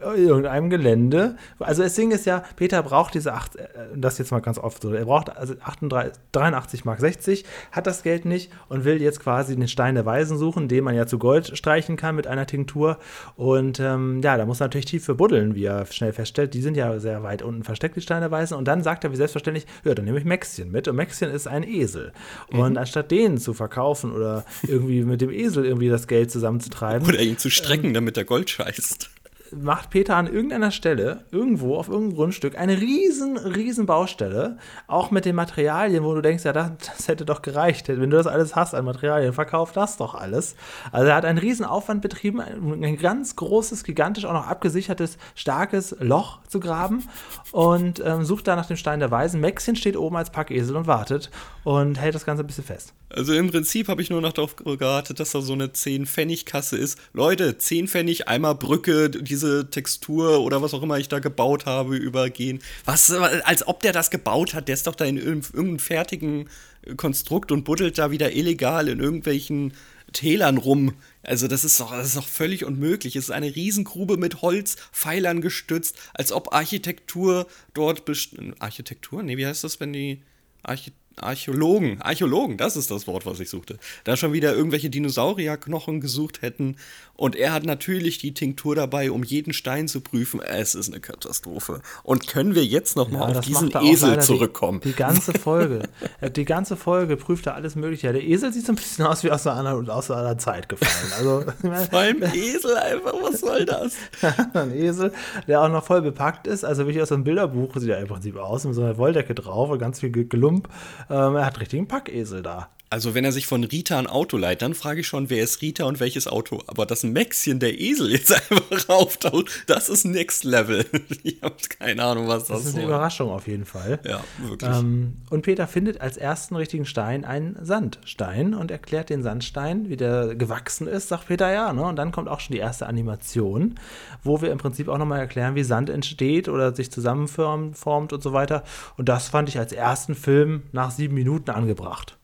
[0.00, 1.36] äh, irgendeinem Gelände.
[1.58, 4.80] Also das Ding ist ja, Peter braucht diese acht, äh, das jetzt mal ganz oft
[4.80, 9.18] so, er braucht also 38, 83 Mark 60, hat das Geld nicht und will jetzt
[9.18, 12.46] quasi den Stein der Weisen suchen, den man ja zu Gold streichen kann mit einer
[12.46, 12.98] Tinktur.
[13.34, 16.54] Und ähm, ja, da muss er natürlich tief für buddeln, wie er schnell feststellt.
[16.54, 18.56] Die sind ja sehr weit unten versteckt, die Steine der Weisen.
[18.56, 20.86] Und dann sagt er wie selbstverständlich, ja, dann nehme ich Maxchen mit.
[20.86, 22.12] Und Maxchen ist ein Esel.
[22.52, 27.20] Und anstatt den zu verkaufen oder irgendwie mit dem Esel irgendwie das Geld zusammenzutreiben, Oder
[27.20, 29.10] ihn zu strecken, damit er Gold scheißt.
[29.52, 35.24] macht Peter an irgendeiner Stelle, irgendwo auf irgendeinem Grundstück, eine riesen, riesen Baustelle, auch mit
[35.24, 37.88] den Materialien, wo du denkst, ja, das, das hätte doch gereicht.
[37.88, 40.54] Wenn du das alles hast an Materialien, verkauf das doch alles.
[40.92, 45.18] Also er hat einen riesen Aufwand betrieben, ein, ein ganz großes, gigantisch, auch noch abgesichertes,
[45.34, 47.08] starkes Loch zu graben
[47.52, 49.40] und ähm, sucht da nach dem Stein der Weisen.
[49.40, 51.30] Maxchen steht oben als Packesel und wartet
[51.64, 52.92] und hält das Ganze ein bisschen fest.
[53.08, 56.98] Also im Prinzip habe ich nur noch darauf gewartet, dass da so eine 10-Pfennig-Kasse ist.
[57.12, 61.96] Leute, 10 Pfennig, einmal Brücke, diese Textur oder was auch immer ich da gebaut habe,
[61.96, 62.60] übergehen.
[62.84, 66.48] Was, als ob der das gebaut hat, der ist doch da in irg- irgendeinem fertigen
[66.96, 69.74] Konstrukt und buddelt da wieder illegal in irgendwelchen
[70.12, 70.94] Tälern rum.
[71.22, 73.16] Also das ist doch, das ist doch völlig unmöglich.
[73.16, 79.22] Es ist eine Riesengrube mit Holzpfeilern gestützt, als ob Architektur dort best Architektur?
[79.22, 80.22] Nee, wie heißt das, wenn die
[80.62, 86.00] Archi Archäologen, Archäologen, das ist das Wort, was ich suchte, da schon wieder irgendwelche Dinosaurierknochen
[86.00, 86.76] gesucht hätten.
[87.14, 90.40] Und er hat natürlich die Tinktur dabei, um jeden Stein zu prüfen.
[90.40, 91.82] Es ist eine Katastrophe.
[92.02, 94.80] Und können wir jetzt noch mal auf diesen Esel zurückkommen?
[94.80, 95.82] Die, die ganze Folge.
[96.36, 98.06] Die ganze Folge prüft er alles Mögliche.
[98.06, 101.12] Ja, Der Esel sieht so ein bisschen aus wie aus einer aus einer Zeit gefallen.
[101.18, 101.44] Also
[101.90, 103.94] Vor allem Esel einfach, was soll das?
[104.54, 105.12] ein Esel,
[105.46, 106.64] der auch noch voll bepackt ist.
[106.64, 109.68] Also wirklich aus einem Bilderbuch sieht er im Prinzip aus, mit so einer Wolldecke drauf
[109.68, 110.68] und ganz viel Ge- Gelump.
[111.10, 112.70] Ähm, er hat richtig einen Packesel da.
[112.92, 115.62] Also, wenn er sich von Rita ein Auto leiht, dann frage ich schon, wer ist
[115.62, 116.60] Rita und welches Auto.
[116.66, 120.84] Aber dass ein Maxchen der Esel jetzt einfach auftaucht, das ist Next Level.
[121.22, 122.90] Ich habe keine Ahnung, was das, Das ist eine soll.
[122.90, 124.00] Überraschung auf jeden Fall.
[124.04, 124.70] Ja, wirklich.
[124.70, 129.96] Ähm, und Peter findet als ersten richtigen Stein einen Sandstein und erklärt den Sandstein, wie
[129.96, 131.72] der gewachsen ist, sagt Peter ja.
[131.72, 131.82] Ne?
[131.82, 133.76] Und dann kommt auch schon die erste Animation,
[134.24, 138.22] wo wir im Prinzip auch nochmal erklären, wie Sand entsteht oder sich zusammenformt formt und
[138.22, 138.64] so weiter.
[138.96, 142.16] Und das fand ich als ersten Film nach sieben Minuten angebracht.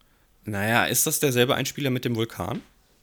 [0.47, 2.63] Naja, ist das derselbe Einspieler mit dem Vulkan?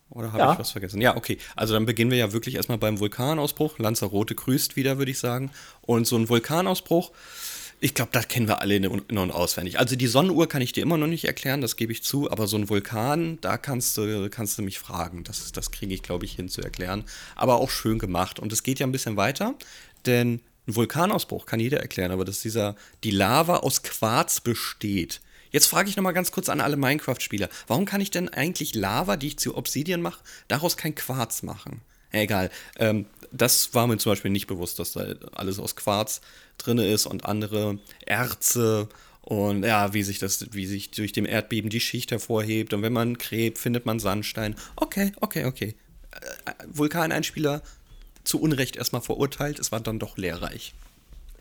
[0.09, 0.53] Oder habe Ja.
[0.53, 1.01] ich was vergessen?
[1.01, 1.37] Ja, okay.
[1.55, 3.79] Also dann beginnen wir ja wirklich erstmal beim Vulkanausbruch.
[3.79, 5.51] Lanzarote grüßt wieder, würde ich sagen.
[5.81, 7.11] Und so ein Vulkanausbruch,
[7.79, 9.79] ich glaube, das kennen wir alle in, und auswendig.
[9.79, 12.29] Also die Sonnenuhr kann ich dir immer noch nicht erklären, das gebe ich zu.
[12.31, 15.23] Aber so ein Vulkan, da kannst du, kannst du mich fragen.
[15.23, 17.03] Das, das kriege ich, glaube ich, hin zu erklären.
[17.35, 18.39] Aber auch schön gemacht.
[18.39, 19.55] Und es geht ja ein bisschen weiter,
[20.05, 25.19] denn ein Vulkanausbruch kann jeder erklären, aber dass dieser, die Lava aus Quarz besteht.
[25.53, 27.47] Jetzt frage ich nochmal ganz kurz an alle Minecraft-Spieler.
[27.67, 31.81] Warum kann ich denn eigentlich Lava, die ich zu Obsidian mache, daraus kein Quarz machen?
[32.11, 32.49] Egal.
[32.77, 36.21] Ähm, das war mir zum Beispiel nicht bewusst, dass da alles aus Quarz
[36.57, 38.89] drin ist und andere Erze
[39.21, 42.73] und ja, wie sich das, wie sich durch dem Erdbeben die Schicht hervorhebt.
[42.73, 44.55] Und wenn man gräbt, findet man Sandstein.
[44.75, 45.75] Okay, okay, okay.
[46.45, 47.61] Äh, Vulkaneinspieler
[48.23, 50.73] zu Unrecht erstmal verurteilt, es war dann doch lehrreich.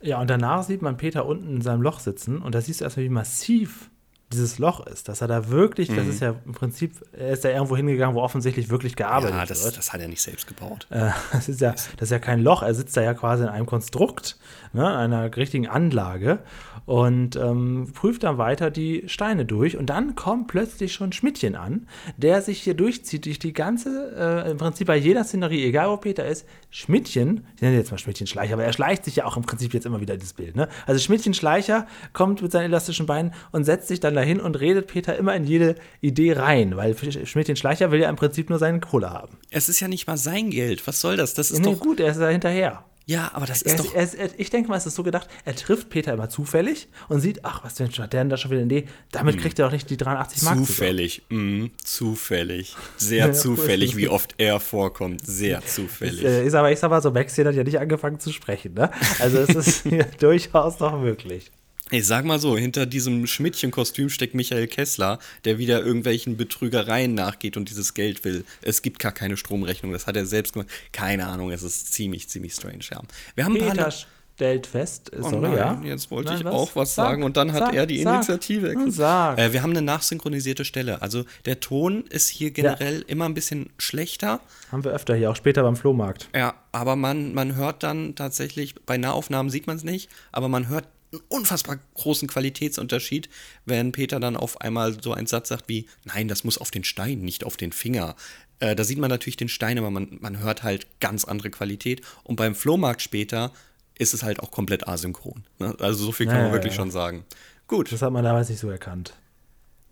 [0.02, 2.84] Ja, und danach sieht man Peter unten in seinem Loch sitzen und da siehst du
[2.84, 3.88] erstmal, wie massiv
[4.32, 5.96] dieses Loch ist, dass er da wirklich, mhm.
[5.96, 9.46] das ist ja im Prinzip, er ist da irgendwo hingegangen, wo offensichtlich wirklich gearbeitet ja,
[9.46, 9.78] das, wird.
[9.78, 10.86] das hat er nicht selbst gebaut.
[10.90, 13.48] Äh, das, ist ja, das ist ja kein Loch, er sitzt da ja quasi in
[13.48, 14.36] einem Konstrukt,
[14.72, 16.40] ne, einer richtigen Anlage
[16.84, 21.86] und ähm, prüft dann weiter die Steine durch und dann kommt plötzlich schon Schmidtchen an,
[22.16, 25.96] der sich hier durchzieht durch die ganze, äh, im Prinzip bei jeder Szenerie, egal wo
[25.96, 29.36] Peter ist, Schmidtchen, ich nenne jetzt mal Schmidtchen Schleicher, aber er schleicht sich ja auch
[29.36, 30.68] im Prinzip jetzt immer wieder dieses Bild, ne?
[30.86, 34.86] Also Schmidtchen Schleicher kommt mit seinen elastischen Beinen und setzt sich dann dahin und redet
[34.86, 38.80] Peter immer in jede Idee rein, weil Schmidtchen Schleicher will ja im Prinzip nur seinen
[38.80, 39.38] Kohle haben.
[39.50, 41.34] Es ist ja nicht mal sein Geld, was soll das?
[41.34, 42.84] Das ist nee, doch gut, er ist da hinterher.
[43.04, 43.94] Ja, aber das ist er, doch.
[43.94, 47.20] Er, er, ich denke mal, es ist so gedacht, er trifft Peter immer zufällig und
[47.20, 48.88] sieht, ach, was denn, hat der denn da schon wieder eine Idee?
[49.10, 50.58] Damit kriegt er doch nicht die 83 Mark.
[50.58, 52.76] Zufällig, mm, zufällig.
[52.96, 55.26] Sehr ja, zufällig, wie oft er vorkommt.
[55.26, 56.22] Sehr zufällig.
[56.22, 58.74] Ist, äh, ist aber, ich sag mal so, Backstage hat ja nicht angefangen zu sprechen,
[58.74, 58.90] ne?
[59.18, 59.84] Also es ist
[60.20, 61.50] durchaus noch möglich.
[61.92, 67.58] Ich sag mal so, hinter diesem Schmidtchen-Kostüm steckt Michael Kessler, der wieder irgendwelchen Betrügereien nachgeht
[67.58, 68.46] und dieses Geld will.
[68.62, 70.70] Es gibt gar keine Stromrechnung, das hat er selbst gemacht.
[70.92, 73.02] Keine Ahnung, es ist ziemlich, ziemlich strange, ja.
[73.34, 73.92] Wir haben Peter
[74.34, 75.82] stellt fest, oh sorry, nein, ja.
[75.84, 76.54] Jetzt wollte nein, ich was?
[76.54, 78.74] auch was sag, sagen und dann hat sag, er die Initiative.
[78.88, 79.38] Sag.
[79.38, 81.02] Äh, wir haben eine nachsynchronisierte Stelle.
[81.02, 83.08] Also der Ton ist hier generell ja.
[83.08, 84.40] immer ein bisschen schlechter.
[84.72, 86.30] Haben wir öfter hier, auch später beim Flohmarkt.
[86.34, 90.68] Ja, aber man, man hört dann tatsächlich, bei Nahaufnahmen sieht man es nicht, aber man
[90.70, 93.28] hört einen unfassbar großen Qualitätsunterschied,
[93.64, 96.84] wenn Peter dann auf einmal so einen Satz sagt wie, nein, das muss auf den
[96.84, 98.16] Stein, nicht auf den Finger.
[98.60, 102.02] Äh, da sieht man natürlich den Stein, aber man, man hört halt ganz andere Qualität.
[102.24, 103.52] Und beim Flohmarkt später
[103.98, 105.44] ist es halt auch komplett asynchron.
[105.58, 105.76] Ne?
[105.80, 106.78] Also so viel kann ja, man wirklich ja.
[106.78, 107.24] schon sagen.
[107.66, 107.92] Gut.
[107.92, 109.14] Das hat man damals nicht so erkannt.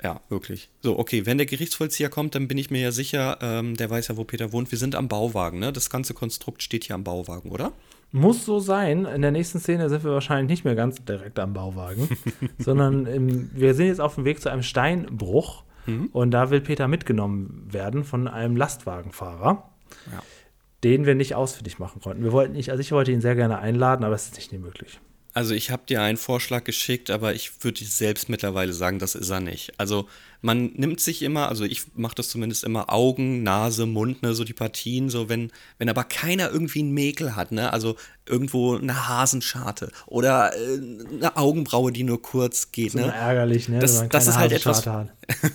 [0.02, 0.70] Ja, wirklich.
[0.80, 4.08] So, okay, wenn der Gerichtsvollzieher kommt, dann bin ich mir ja sicher, ähm, der weiß
[4.08, 4.70] ja, wo Peter wohnt.
[4.70, 5.72] Wir sind am Bauwagen, ne?
[5.72, 7.72] Das ganze Konstrukt steht hier am Bauwagen, oder?
[8.12, 9.04] Muss so sein.
[9.04, 12.08] In der nächsten Szene sind wir wahrscheinlich nicht mehr ganz direkt am Bauwagen,
[12.58, 16.08] sondern im, wir sind jetzt auf dem Weg zu einem Steinbruch mhm.
[16.12, 19.70] und da will Peter mitgenommen werden von einem Lastwagenfahrer,
[20.12, 20.22] ja.
[20.82, 22.24] den wir nicht ausfindig machen konnten.
[22.24, 24.98] Wir wollten nicht, also ich wollte ihn sehr gerne einladen, aber es ist nicht möglich.
[25.32, 29.30] Also ich habe dir einen Vorschlag geschickt, aber ich würde selbst mittlerweile sagen, das ist
[29.30, 29.78] er nicht.
[29.78, 30.08] Also
[30.42, 34.44] man nimmt sich immer, also ich mache das zumindest immer Augen, Nase, Mund, ne, so
[34.44, 37.96] die Partien, so wenn, wenn aber keiner irgendwie einen Mäkel hat, ne, also
[38.30, 40.80] irgendwo eine Hasenscharte oder äh,
[41.14, 43.12] eine Augenbraue, die nur kurz geht, ne.
[43.14, 44.82] ärgerlich, ne, das, das ist halt etwas,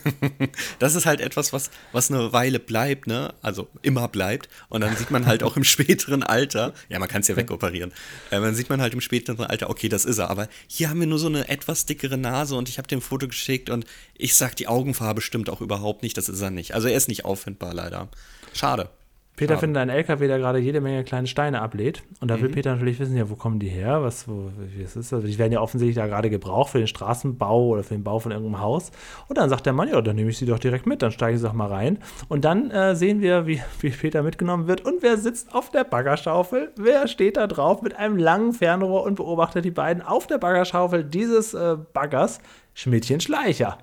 [0.78, 4.96] das ist halt etwas, was, was eine Weile bleibt, ne, also immer bleibt und dann
[4.96, 7.92] sieht man halt auch im späteren Alter, ja, man kann es ja wegoperieren,
[8.30, 11.00] äh, dann sieht man halt im späteren Alter, okay, das ist er, aber hier haben
[11.00, 13.84] wir nur so eine etwas dickere Nase und ich habe dem Foto geschickt und
[14.16, 16.74] ich sag, die Augen Augenfarbe stimmt auch überhaupt nicht, das ist er nicht.
[16.74, 18.08] Also er ist nicht auffindbar leider.
[18.52, 18.88] Schade.
[19.36, 19.60] Peter Schade.
[19.60, 22.02] findet einen LKW, der gerade jede Menge kleine Steine ablädt.
[22.20, 22.54] Und da will mhm.
[22.54, 24.02] Peter natürlich wissen, ja, wo kommen die her?
[24.02, 24.50] Was, wo,
[24.82, 25.12] es ist.
[25.12, 28.18] Also die werden ja offensichtlich da gerade gebraucht für den Straßenbau oder für den Bau
[28.18, 28.90] von irgendeinem Haus.
[29.28, 31.36] Und dann sagt der Mann, ja, dann nehme ich sie doch direkt mit, dann steige
[31.36, 31.98] ich doch mal rein.
[32.28, 34.86] Und dann äh, sehen wir, wie, wie Peter mitgenommen wird.
[34.86, 36.72] Und wer sitzt auf der Baggerschaufel?
[36.76, 41.04] Wer steht da drauf mit einem langen Fernrohr und beobachtet die beiden auf der Baggerschaufel
[41.04, 42.40] dieses äh, Baggers?
[42.76, 43.78] Schmidtchen Schleicher.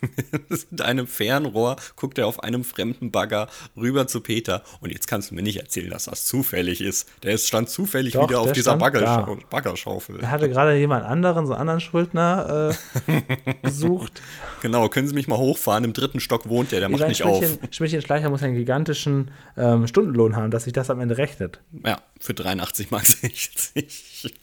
[0.70, 4.64] Mit einem Fernrohr guckt er auf einem fremden Bagger rüber zu Peter.
[4.80, 7.08] Und jetzt kannst du mir nicht erzählen, dass das zufällig ist.
[7.22, 10.18] Der ist, stand zufällig Doch, wieder auf dieser Baggersch Baggerschaufel.
[10.18, 12.74] Er hatte gerade jemand anderen, so einen anderen Schuldner
[13.06, 13.22] äh,
[13.62, 14.20] gesucht.
[14.62, 15.84] Genau, können Sie mich mal hochfahren?
[15.84, 17.68] Im dritten Stock wohnt der, der macht nicht Schmidtchen, auf.
[17.70, 21.60] Schmidtchen Schleicher muss einen gigantischen ähm, Stundenlohn haben, dass sich das am Ende rechnet.
[21.86, 24.34] Ja, für 83 Mark 60.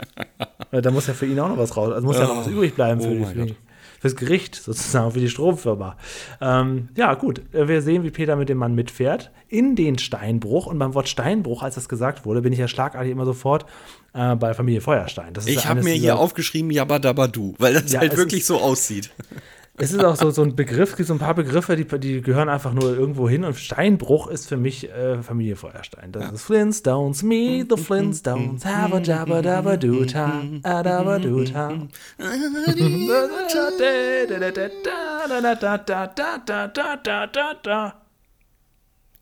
[0.71, 1.91] da muss ja für ihn auch noch was raus.
[1.91, 3.56] Also muss ja noch was übrig bleiben für, oh die, für die
[4.01, 5.95] fürs Gericht sozusagen, für die Stromfirma.
[6.41, 10.65] Ähm, ja, gut, wir sehen, wie Peter mit dem Mann mitfährt in den Steinbruch.
[10.65, 13.67] Und beim Wort Steinbruch, als das gesagt wurde, bin ich ja schlagartig immer sofort
[14.13, 15.33] äh, bei Familie Feuerstein.
[15.45, 19.11] ich habe mir hier aufgeschrieben Jabba Dabba Du, weil das ja, halt wirklich so aussieht
[19.81, 22.71] es ist auch so, so ein Begriff, so ein paar Begriffe, die, die gehören einfach
[22.73, 23.43] nur irgendwo hin.
[23.43, 26.11] Und Steinbruch ist für mich äh, Familie Feuerstein.
[26.11, 26.29] Das ja.
[26.29, 31.87] ist Flintstones, meet the Flintstones, have a jabba dabba do ta, a dabba do ta.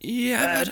[0.01, 0.65] Ja,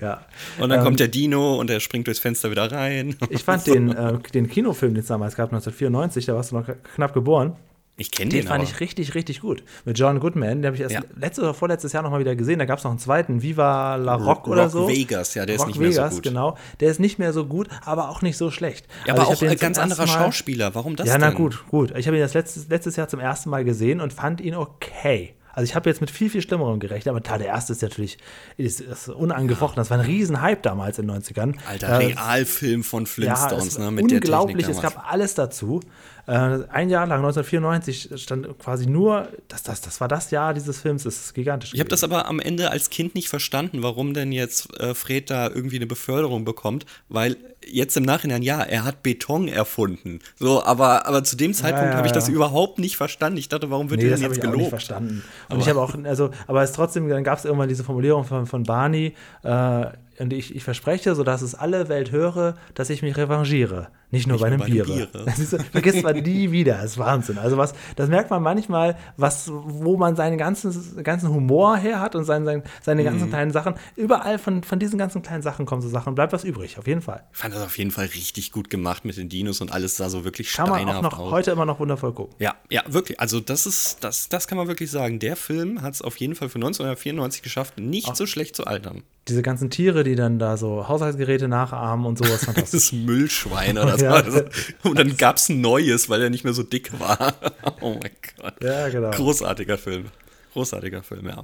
[0.00, 0.24] ja.
[0.58, 3.14] Und dann ähm, kommt der Dino und er springt durchs Fenster wieder rein.
[3.30, 6.66] Ich fand den, äh, den Kinofilm, den es damals gab, 1994, da warst du noch
[6.94, 7.56] knapp geboren.
[7.96, 8.70] Ich kenne Den den fand aber.
[8.70, 9.62] ich richtig, richtig gut.
[9.84, 11.02] Mit John Goodman, den habe ich erst Ja.
[11.14, 12.58] letztes oder vorletztes Jahr nochmal wieder gesehen.
[12.58, 14.88] Da gab es noch einen zweiten, Viva la Rock oder so.
[14.88, 16.22] Vegas, ja, der ist Rock nicht mehr Vegas, so gut.
[16.24, 16.56] genau.
[16.80, 18.86] Der ist nicht mehr so gut, aber auch nicht so schlecht.
[19.06, 20.74] Ja, Also aber auch ein ganz anderer Mal- Schauspieler.
[20.74, 21.36] Warum das Ja, na denn?
[21.36, 21.92] gut, gut.
[21.96, 25.34] Ich habe ihn das letztes, letztes Jahr zum ersten Mal gesehen und fand ihn okay.
[25.54, 28.16] Also ich habe jetzt mit viel, viel Schlimmerem gerechnet, aber klar, der erste ist natürlich
[28.56, 29.76] ist, ist unangefochten.
[29.76, 31.56] Das war ein Riesenhype damals in den 90ern.
[31.68, 34.00] Alter, Äh, Realfilm von ja, Flintstones, es war ne?
[34.02, 35.80] Mit der unglaublich, Technik es gab alles dazu.
[36.26, 36.32] Äh,
[36.70, 41.02] ein Jahr lang, 1994, stand quasi nur, das, das, das war das Jahr dieses Films,
[41.02, 41.74] das ist gigantisch.
[41.74, 45.30] Ich habe das aber am Ende als Kind nicht verstanden, warum denn jetzt äh, Fred
[45.30, 50.20] da irgendwie eine Beförderung bekommt, weil jetzt im Nachhinein, ja, er hat Beton erfunden.
[50.36, 52.34] So, aber, aber zu dem Zeitpunkt ja, habe ich das ja.
[52.34, 53.38] überhaupt nicht verstanden.
[53.38, 54.70] Ich dachte, warum wird Nee, er das denn habe jetzt ich auch nicht gelobt?
[54.70, 55.24] verstanden.
[55.48, 58.46] Und ich habe auch, also, aber es trotzdem, dann gab es irgendwann diese Formulierung von,
[58.46, 59.86] von Barney, äh,
[60.18, 63.88] und ich, ich verspreche, sodass es alle Welt höre, dass ich mich revanchiere.
[64.10, 65.06] Nicht nur Nicht bei einem nur bei Biere.
[65.08, 65.24] Biere.
[65.40, 66.74] Ist, vergisst man nie wieder.
[66.74, 67.38] Das ist Wahnsinn.
[67.38, 72.14] Also was, das merkt man manchmal, was, wo man seinen ganzen, ganzen Humor her hat
[72.14, 73.06] und seinen, seinen, seine Mhm.
[73.06, 73.74] ganzen kleinen Sachen.
[73.96, 76.14] Überall von, von diesen ganzen kleinen Sachen kommen so Sachen.
[76.14, 77.24] Bleibt was übrig, auf jeden Fall.
[77.32, 80.10] Ich fand das auf jeden Fall richtig gut gemacht mit den Dinos und alles sah
[80.10, 81.30] so wirklich Kann man auch steinhaft noch aus.
[81.32, 82.34] heute immer noch wundervoll gucken.
[82.38, 83.18] Ja, ja, wirklich.
[83.18, 85.20] Also das ist, das, das kann man wirklich sagen.
[85.20, 89.04] Der Film hat es auf jeden Fall für 1994 geschafft, nicht so schlecht zu altern.
[89.28, 92.90] Diese ganzen Tiere, die dann da so Haushaltsgeräte nachahmen und sowas, fantastisch.
[92.90, 94.04] Das Müllschwein oder so.
[94.04, 94.12] Ja.
[94.14, 94.42] Also,
[94.82, 97.34] und dann gab es ein neues, weil er nicht mehr so dick war.
[97.80, 98.54] oh mein Gott.
[98.62, 99.10] Ja, genau.
[99.10, 100.06] Großartiger Film.
[100.52, 101.42] Großartiger Film, ja.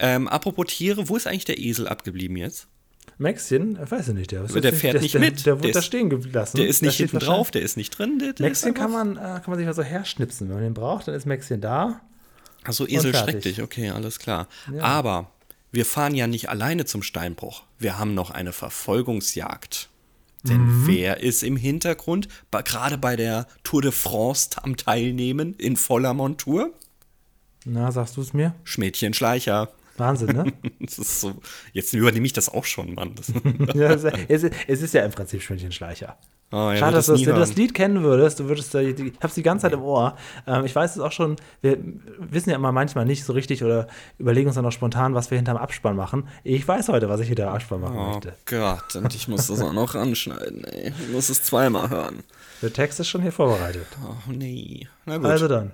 [0.00, 2.66] Ähm, apropos Tiere, wo ist eigentlich der Esel abgeblieben jetzt?
[3.18, 5.44] Maxchen, weiß ich nicht, der, ist Der fährt nicht der, mit.
[5.44, 6.56] Der wurde Der da stehen gelassen.
[6.56, 8.18] Der ist nicht hinten drauf, der ist nicht drin.
[8.20, 10.48] Der, der Maxchen kann man, äh, kann man sich mal so herschnipsen.
[10.48, 12.00] Wenn man den braucht, dann ist Maxchen da.
[12.64, 13.30] Achso, Esel fertig.
[13.30, 14.46] schreck dich, okay, alles klar.
[14.80, 15.30] Aber
[15.72, 17.64] wir fahren ja nicht alleine zum Steinbruch.
[17.78, 19.88] Wir haben noch eine Verfolgungsjagd.
[20.44, 20.86] Denn Mhm.
[20.86, 22.28] wer ist im Hintergrund,
[22.64, 26.72] gerade bei der Tour de France am Teilnehmen in voller Montur?
[27.64, 28.54] Na, sagst du es mir?
[28.64, 29.72] Schmädchen Schleicher.
[29.96, 30.52] Wahnsinn, ne?
[30.88, 31.40] So,
[31.72, 33.14] jetzt übernehme ich das auch schon, Mann.
[33.74, 34.04] Ja, es,
[34.44, 36.16] ist- es ist ja im Prinzip Schwänchenschleicher.
[36.50, 37.56] Oh, Schade, dass es du, nie wenn du das.
[37.56, 40.16] Lied kennen würdest, du würdest da, ich hab's die ganze Zeit im Ohr.
[40.46, 41.76] Ähm, ich weiß es auch schon, wir
[42.18, 43.86] wissen ja immer manchmal nicht so richtig oder
[44.18, 46.26] überlegen uns dann auch spontan, was wir hinterm Abspann machen.
[46.44, 48.32] Ich weiß heute, was ich hinterm Abspann machen Oh möchte.
[48.46, 50.92] Gott, und ich muss das auch noch ranschneiden, ey.
[50.98, 52.20] Ich muss es zweimal hören.
[52.62, 53.86] Der Text ist schon hier vorbereitet.
[54.02, 54.88] Oh nee.
[55.08, 55.26] Na gut.
[55.26, 55.72] Also dann.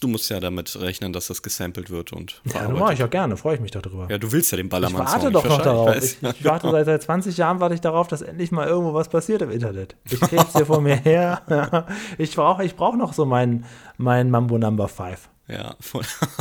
[0.00, 3.36] du musst ja damit rechnen, dass das gesampelt wird und Ja, mache ich auch gerne,
[3.36, 4.06] freue ich mich doch drüber.
[4.08, 5.96] Ja, du willst ja den Ich Ballermann warte doch noch darauf.
[5.96, 9.08] Ich, ich warte seit, seit 20 Jahren warte ich darauf, dass endlich mal irgendwo was
[9.08, 9.96] passiert im Internet.
[10.08, 11.42] Ich kleb's hier vor mir her.
[12.18, 13.64] Ich brauche ich brauch noch so meinen
[13.96, 15.28] mein Mambo Number 5.
[15.48, 15.76] Ja,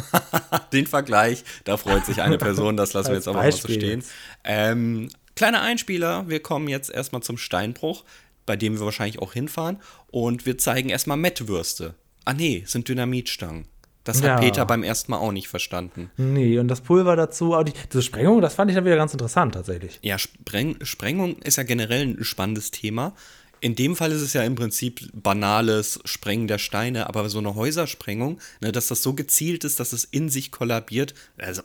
[0.73, 4.03] den Vergleich, da freut sich eine Person, das lassen wir jetzt aber mal so stehen.
[4.43, 8.03] Ähm, kleiner Einspieler, wir kommen jetzt erstmal zum Steinbruch,
[8.45, 11.93] bei dem wir wahrscheinlich auch hinfahren und wir zeigen erstmal Mettwürste.
[12.25, 13.65] Ah nee, sind Dynamitstangen.
[14.03, 14.35] Das hat Ja.
[14.37, 16.11] Peter beim ersten Mal auch nicht verstanden.
[16.17, 19.13] Nee, und das Pulver dazu, auch die, diese Sprengung, das fand ich dann wieder ganz
[19.13, 19.99] interessant tatsächlich.
[20.03, 23.15] Ja, Spreng Sprengung ist ja generell ein spannendes Thema.
[23.61, 27.55] In dem Fall ist es ja im Prinzip banales Sprengen der Steine, aber so eine
[27.55, 31.63] Häusersprengung, ne, dass das so gezielt ist, dass es in sich kollabiert, also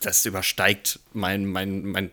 [0.00, 2.10] das übersteigt mein, mein, mein,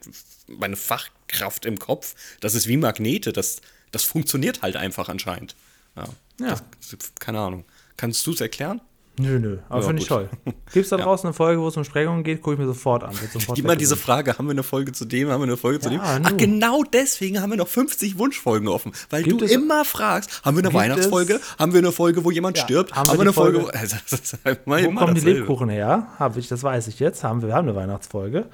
[0.47, 2.15] meine Fachkraft im Kopf.
[2.41, 5.55] Das ist wie Magnete, das, das funktioniert halt einfach anscheinend.
[5.95, 6.05] Ja.
[6.41, 6.61] Ja.
[6.91, 7.63] Das, keine Ahnung.
[7.99, 8.79] Kannst du es erklären?
[9.21, 10.29] Nö, nö, aber Ja, finde ich toll.
[10.71, 12.41] Gibt es da draußen eine Folge, wo es um Sprengungen geht?
[12.41, 13.13] Gucke ich mir sofort an.
[13.33, 13.97] Sofort Immer diese.
[13.97, 15.97] Frage, haben wir eine Folge zu dem, haben wir eine Folge zu dem?
[15.99, 16.37] Ja, Ach, nu.
[16.37, 18.93] genau deswegen haben wir noch 50 Wunschfolgen offen.
[19.09, 21.33] Weil Gibt du es- immer fragst, haben wir eine Weihnachtsfolge?
[21.33, 22.95] es- Haben wir eine Folge, wo jemand stirbt?
[22.95, 23.77] haben Haben, wir eine Folge, Folge- wo.
[23.77, 23.97] Also,
[24.45, 25.21] halt Wo kommen die.
[25.21, 26.07] Lebkuchen her?
[26.17, 27.21] Habe ich, das weiß ich jetzt.
[27.25, 28.45] Haben wir, wir haben eine Weihnachtsfolge.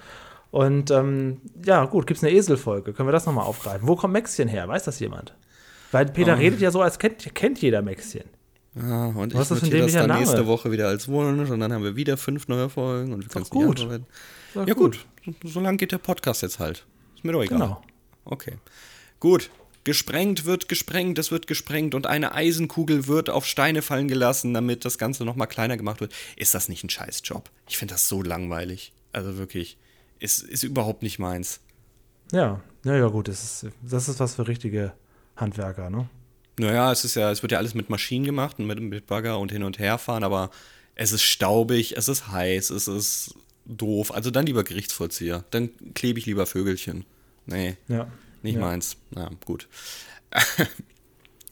[0.49, 2.93] Und ähm, ja, gut, gibt es eine Eselfolge?
[2.93, 3.87] Können wir das nochmal aufgreifen?
[3.87, 4.67] Wo kommt Maxchen her?
[4.67, 5.35] Weiß das jemand?
[5.91, 6.37] Weil Peter Oh.
[6.39, 8.23] redet ja so, als kennt, kennt jeder Maxchen.
[8.75, 10.47] Ja, und ich Was ein notiere das dann nächste Name?
[10.47, 13.43] Woche wieder als Wunsch und dann haben wir wieder fünf neue Folgen und wir können
[13.43, 13.79] es gut.
[13.79, 14.05] abarbeiten.
[14.53, 15.05] Ja, gut.
[15.43, 16.85] So lang geht der Podcast jetzt halt.
[17.15, 17.59] Ist mir doch egal.
[17.59, 17.81] Genau.
[18.25, 18.53] Okay.
[19.19, 19.49] Gut.
[19.85, 24.83] Gesprengt wird gesprengt, es wird gesprengt und eine Eisenkugel wird auf Steine fallen gelassen, damit
[24.83, 26.11] das Ganze nochmal kleiner gemacht wird.
[26.35, 27.49] Ist das nicht ein Scheißjob?
[27.69, 28.93] Ich finde das so langweilig.
[29.13, 29.77] Also wirklich.
[30.19, 31.59] Ist, ist überhaupt nicht meins.
[32.31, 34.93] Ja, ja, ja, gut, das ist, das ist was für richtige
[35.35, 36.09] Handwerker, ne?
[36.57, 39.39] Naja, es ist ja, es wird ja alles mit Maschinen gemacht und mit, mit Bagger
[39.39, 40.51] und hin und her fahren, aber
[40.95, 44.13] es ist staubig, es ist heiß, es ist doof.
[44.13, 45.43] Also dann lieber Gerichtsvollzieher.
[45.51, 47.05] Dann klebe ich lieber Vögelchen.
[47.45, 47.77] Nee.
[47.87, 48.07] Ja.
[48.41, 48.61] Nicht ja.
[48.61, 48.97] meins.
[49.11, 49.67] Na, gut.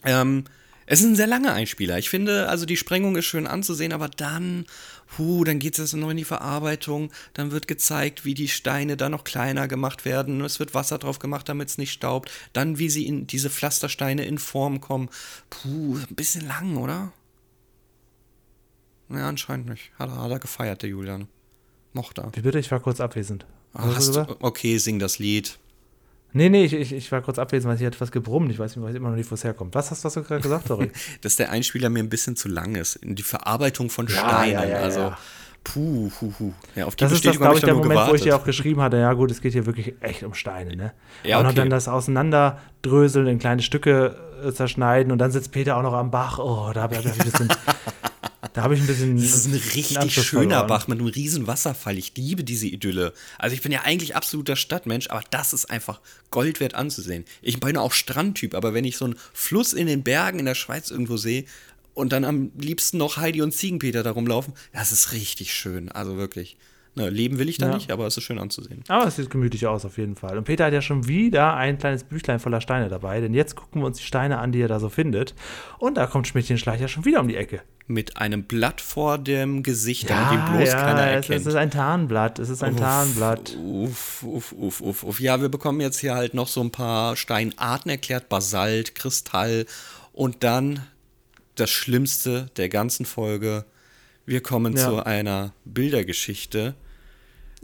[0.05, 0.45] ähm,
[0.85, 1.97] es ist ein sehr langer Einspieler.
[1.97, 4.65] Ich finde, also die Sprengung ist schön anzusehen, aber dann,
[5.17, 7.11] huh, dann geht es noch in die Verarbeitung.
[7.33, 10.41] Dann wird gezeigt, wie die Steine da noch kleiner gemacht werden.
[10.41, 12.31] Es wird Wasser drauf gemacht, damit es nicht staubt.
[12.53, 15.09] Dann, wie sie in diese Pflastersteine in Form kommen.
[15.49, 17.11] Puh, ein bisschen lang, oder?
[19.09, 19.91] Ja, anscheinend nicht.
[19.99, 21.27] Hat er, hat er gefeiert, der Julian.
[21.93, 22.35] Mochte er.
[22.35, 22.59] Wie bitte?
[22.59, 23.45] Ich war kurz abwesend.
[23.73, 25.57] Was hast du okay, sing das Lied.
[26.33, 28.51] Nee, nee, ich, ich, ich war kurz abwesend, weil ich etwas gebrummt.
[28.51, 29.75] Ich weiß, ich weiß immer noch nicht, wo es herkommt.
[29.75, 30.91] Was hast, was hast du gerade gesagt, sorry?
[31.21, 32.95] Dass der Einspieler mir ein bisschen zu lang ist.
[32.97, 34.53] In die Verarbeitung von Steinen.
[34.53, 35.17] ja, ja, also, ja.
[35.63, 36.53] puh, puh, puh.
[36.75, 38.25] Ja, auf die Das ist das, glaube ich, der Moment, wo ich gewartet.
[38.25, 40.93] dir auch geschrieben hatte, ja gut, es geht hier wirklich echt um Steine, ne?
[41.23, 41.55] Ja, und okay.
[41.55, 46.09] dann das Auseinanderdröseln, in kleine Stücke äh, zerschneiden und dann sitzt Peter auch noch am
[46.09, 46.39] Bach.
[46.39, 47.47] Oh, da habe ich, hab ich ein bisschen,
[48.53, 50.63] da habe ich ein bisschen Das ist ein richtig schöner.
[50.63, 51.97] Bach mit einem riesen Wasserfall.
[51.97, 53.13] Ich liebe diese Idylle.
[53.37, 57.25] Also ich bin ja eigentlich absoluter Stadtmensch, aber das ist einfach Gold wert anzusehen.
[57.41, 60.55] Ich bin auch Strandtyp, aber wenn ich so einen Fluss in den Bergen in der
[60.55, 61.45] Schweiz irgendwo sehe
[61.93, 65.91] und dann am liebsten noch Heidi und Ziegenpeter da rumlaufen, das ist richtig schön.
[65.91, 66.57] Also wirklich.
[66.95, 67.73] Ne, leben will ich da Ja.
[67.75, 68.83] nicht, aber es ist schön anzusehen.
[68.87, 70.37] Aber es sieht gemütlich aus, auf jeden Fall.
[70.37, 73.81] Und Peter hat ja schon wieder ein kleines Büchlein voller Steine dabei, denn jetzt gucken
[73.81, 75.33] wir uns die Steine an, die er da so findet.
[75.79, 77.61] Und da kommt Schmidtchen Schleicher schon wieder um die Ecke.
[77.87, 81.41] Mit einem Blatt vor dem Gesicht, damit ihn bloß keiner es, erkennt.
[81.41, 82.37] es ist ein Tarnblatt.
[82.37, 83.57] Es ist ein Tarnblatt.
[83.59, 85.19] Uff, uff, uff, uff, uff.
[85.19, 89.65] Ja, wir bekommen jetzt hier halt noch so ein paar Steinarten erklärt: Basalt, Kristall
[90.13, 90.81] und dann
[91.55, 93.65] das Schlimmste der ganzen Folge.
[94.25, 94.89] Wir kommen Ja.
[94.89, 96.75] zu einer Bildergeschichte.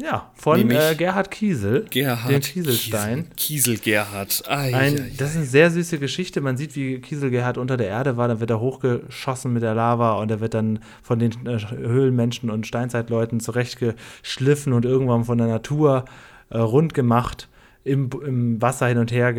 [0.01, 3.29] Ja, von äh, Gerhard Kiesel, Gerhard dem Kieselstein.
[3.35, 4.43] Kiesel, Kiesel Gerhard.
[4.47, 6.39] Ei, Ein, das ist eine sehr süße Geschichte.
[6.39, 8.29] Man sieht, wie Kiesel Gerhard unter der Erde war.
[8.29, 12.49] Dann wird er hochgeschossen mit der Lava und er wird dann von den äh, Höhlenmenschen
[12.49, 16.05] und Steinzeitleuten zurechtgeschliffen und irgendwann von der Natur
[16.49, 17.49] äh, rund gemacht,
[17.83, 19.33] im, im Wasser hin und her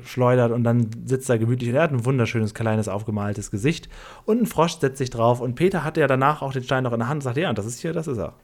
[0.00, 3.88] geschleudert und dann sitzt er gemütlich und er hat ein wunderschönes, kleines, aufgemaltes Gesicht
[4.24, 6.92] und ein Frosch setzt sich drauf und Peter hatte ja danach auch den Stein noch
[6.92, 8.34] in der Hand und sagt, ja, das ist hier, das ist er.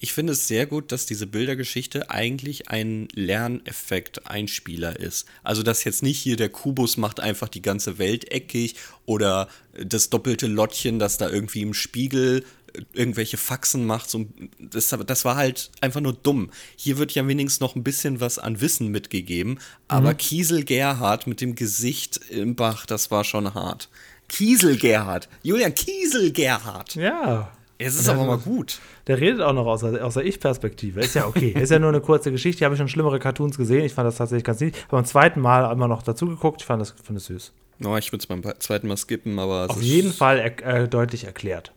[0.00, 5.26] Ich finde es sehr gut, dass diese Bildergeschichte eigentlich ein Lerneffekt-Einspieler ist.
[5.42, 8.76] Also, dass jetzt nicht hier der Kubus macht einfach die ganze Welt eckig
[9.06, 14.10] oder das doppelte Lottchen, das da irgendwie im Spiegel äh, irgendwelche Faxen macht.
[14.10, 14.26] So,
[14.58, 16.50] das, das war halt einfach nur dumm.
[16.76, 21.40] Hier wird ja wenigstens noch ein bisschen was an Wissen mitgegeben, aber Kiesel Gerhard mit
[21.40, 23.88] dem Gesicht im Bach, das war schon hart.
[24.28, 26.94] Kiesel Gerhard, Julian Kiesel Gerhard.
[26.94, 27.52] Ja.
[27.78, 28.78] Es ist aber mal gut.
[29.06, 31.00] Der redet auch noch aus der, aus der Ich-Perspektive.
[31.00, 31.50] Ist ja okay.
[31.50, 32.58] Ist ja nur eine kurze Geschichte.
[32.58, 33.84] Hier habe ich schon schlimmere Cartoons gesehen.
[33.84, 34.82] Ich fand das tatsächlich ganz niedlich.
[34.84, 36.62] Habe beim zweiten Mal immer noch dazu geguckt.
[36.62, 37.52] Ich fand das, fand das süß.
[37.80, 41.24] No, ich würde es beim zweiten Mal skippen, aber Auf jeden Fall er, äh, deutlich
[41.24, 41.72] erklärt.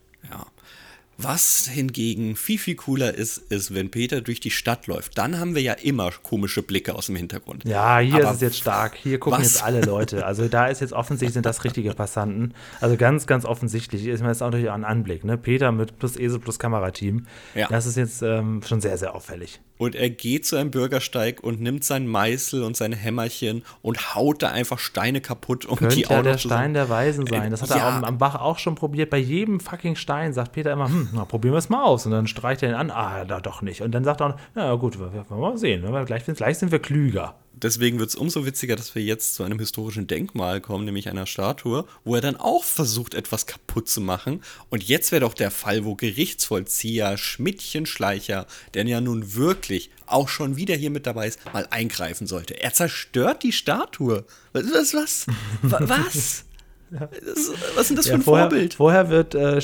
[1.19, 5.17] Was hingegen viel, viel cooler ist, ist, wenn Peter durch die Stadt läuft.
[5.17, 7.63] Dann haben wir ja immer komische Blicke aus dem Hintergrund.
[7.65, 8.95] Ja, hier Aber ist es jetzt stark.
[8.95, 9.53] Hier gucken was?
[9.53, 10.27] jetzt alle Leute.
[10.27, 12.53] Also da ist jetzt offensichtlich sind das richtige Passanten.
[12.81, 15.23] Also ganz, ganz offensichtlich ist mir jetzt auch natürlich auch ein Anblick.
[15.23, 15.39] Ne?
[15.39, 17.25] Peter mit plus Esel plus Kamerateam.
[17.55, 17.67] Ja.
[17.67, 19.59] Das ist jetzt ähm, schon sehr, sehr auffällig.
[19.77, 24.41] Und er geht zu einem Bürgersteig und nimmt seinen Meißel und seine Hämmerchen und haut
[24.41, 27.27] da einfach Steine kaputt, um Könnte die ja auch der noch zusammen- Stein der Weisen
[27.27, 27.51] sein.
[27.51, 27.97] Das hat er ja.
[27.97, 29.09] am, am Bach auch schon probiert.
[29.09, 32.05] Bei jedem fucking Stein sagt Peter immer, hm, na, probieren wir es mal aus.
[32.05, 33.81] Und dann streicht er ihn an, ah, da doch nicht.
[33.81, 35.83] Und dann sagt er, auch, na gut, wir, wir wir mal sehen.
[36.05, 37.35] Gleich, gleich sind wir klüger.
[37.59, 41.25] Deswegen wird es umso witziger, dass wir jetzt zu einem historischen Denkmal kommen, nämlich einer
[41.25, 44.41] Statue, wo er dann auch versucht, etwas kaputt zu machen.
[44.69, 50.29] Und jetzt wäre doch der Fall, wo Gerichtsvollzieher Schmidtchen Schleicher, der ja nun wirklich auch
[50.29, 52.61] schon wieder hier mit dabei ist, mal eingreifen sollte.
[52.61, 54.25] Er zerstört die Statue.
[54.53, 54.71] Was?
[54.71, 54.93] Was?
[54.93, 55.27] Was?
[55.63, 56.43] Wa- was?
[56.89, 58.73] Das, denn das für Ja, ein vorher, Vorbild?
[58.75, 59.59] vorher wird äh,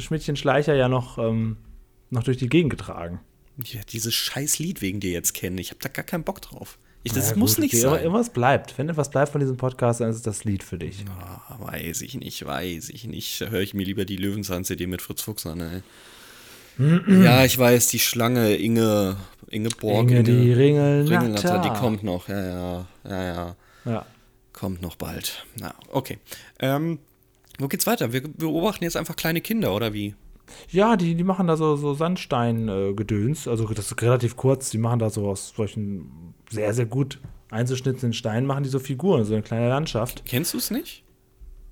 [0.00, 1.56] Schmidtchen Schleicher ja noch, ähm,
[2.10, 3.18] noch durch die Gegend getragen.
[3.64, 5.58] Ja, dieses scheiß Lied wegen dir jetzt kennen.
[5.58, 6.78] Ich habe da gar keinen Bock drauf.
[7.04, 8.02] Ich, das Ja, muss gut, nicht okay, sein.
[8.02, 8.76] Irgendwas bleibt.
[8.76, 11.04] Wenn etwas bleibt von diesem Podcast, dann ist es das Lied für dich.
[11.20, 13.40] Ah, weiß ich nicht, weiß ich nicht.
[13.40, 15.82] Da höre ich mir lieber die Löwenzahn-CD mit Fritz Fuchs an, ey.
[17.24, 19.16] ja, ich weiß, die Schlange Inge,
[19.48, 20.10] Ingeborg.
[20.10, 21.10] Inge, die Ringelnatter.
[21.10, 23.56] Ringelnatter, die kommt noch, ja, ja, ja, ja.
[23.84, 24.06] Ja.
[24.52, 25.44] Kommt noch bald.
[25.56, 26.18] Na, okay.
[26.58, 26.98] Ähm,
[27.58, 28.12] wo geht's weiter?
[28.12, 30.14] Wir beobachten jetzt einfach kleine Kinder, oder wie?
[30.70, 33.48] Ja, die, die machen da so, so Sandstein-Gedöns.
[33.48, 34.70] also das ist relativ kurz.
[34.70, 37.18] Die machen da so aus solchen sehr, sehr gut
[37.50, 40.22] einzuschnittenen Steinen, machen die so Figuren, so eine kleine Landschaft.
[40.24, 41.02] Kennst du es nicht?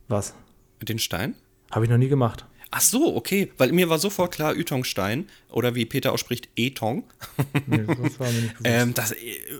[0.09, 0.35] Was?
[0.79, 1.35] Mit den Steinen?
[1.71, 2.47] Habe ich noch nie gemacht.
[2.71, 3.51] Ach so, okay.
[3.59, 7.05] Weil mir war sofort klar, Ytongstein, oder wie Peter ausspricht, Etong.
[7.67, 8.55] Nee, das war mir nicht.
[8.65, 9.13] Ähm, dass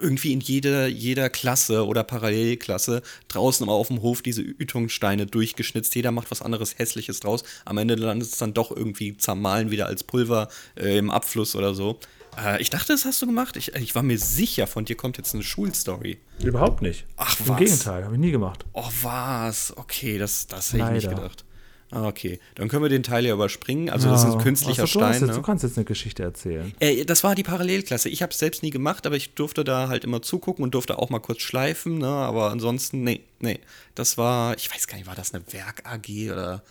[0.03, 5.95] irgendwie in jeder, jeder Klasse oder Parallelklasse draußen immer auf dem Hof diese Ütungssteine durchgeschnitzt.
[5.95, 7.43] Jeder macht was anderes Hässliches draus.
[7.65, 11.75] Am Ende landet es dann doch irgendwie zermahlen wieder als Pulver äh, im Abfluss oder
[11.75, 11.99] so.
[12.37, 13.57] Äh, ich dachte, das hast du gemacht.
[13.57, 16.19] Ich, ich war mir sicher, von dir kommt jetzt eine Schulstory.
[16.43, 17.05] Überhaupt nicht.
[17.17, 17.59] Ach, Im was?
[17.59, 18.65] Gegenteil, habe ich nie gemacht.
[18.73, 19.77] Oh, was?
[19.77, 21.45] Okay, das, das hätte ich nicht gedacht.
[21.93, 23.91] Ah, Okay, dann können wir den Teil ja überspringen.
[23.91, 24.39] Also, das ist ein Ja.
[24.43, 25.23] künstlicher Ach so, du hast Stein.
[25.29, 25.41] Jetzt, ne?
[25.41, 26.73] Du kannst jetzt eine Geschichte erzählen.
[26.81, 28.09] Äh, das war die Parallelklasse.
[28.09, 30.99] Ich habe es selbst nie gemacht, aber ich durfte da halt immer zugucken und durfte
[30.99, 31.99] auch mal kurz schleifen.
[31.99, 32.09] Ne?
[32.09, 33.61] Aber ansonsten, nee, nee.
[33.95, 36.63] Das war, ich weiß gar nicht, war das eine Werk AG oder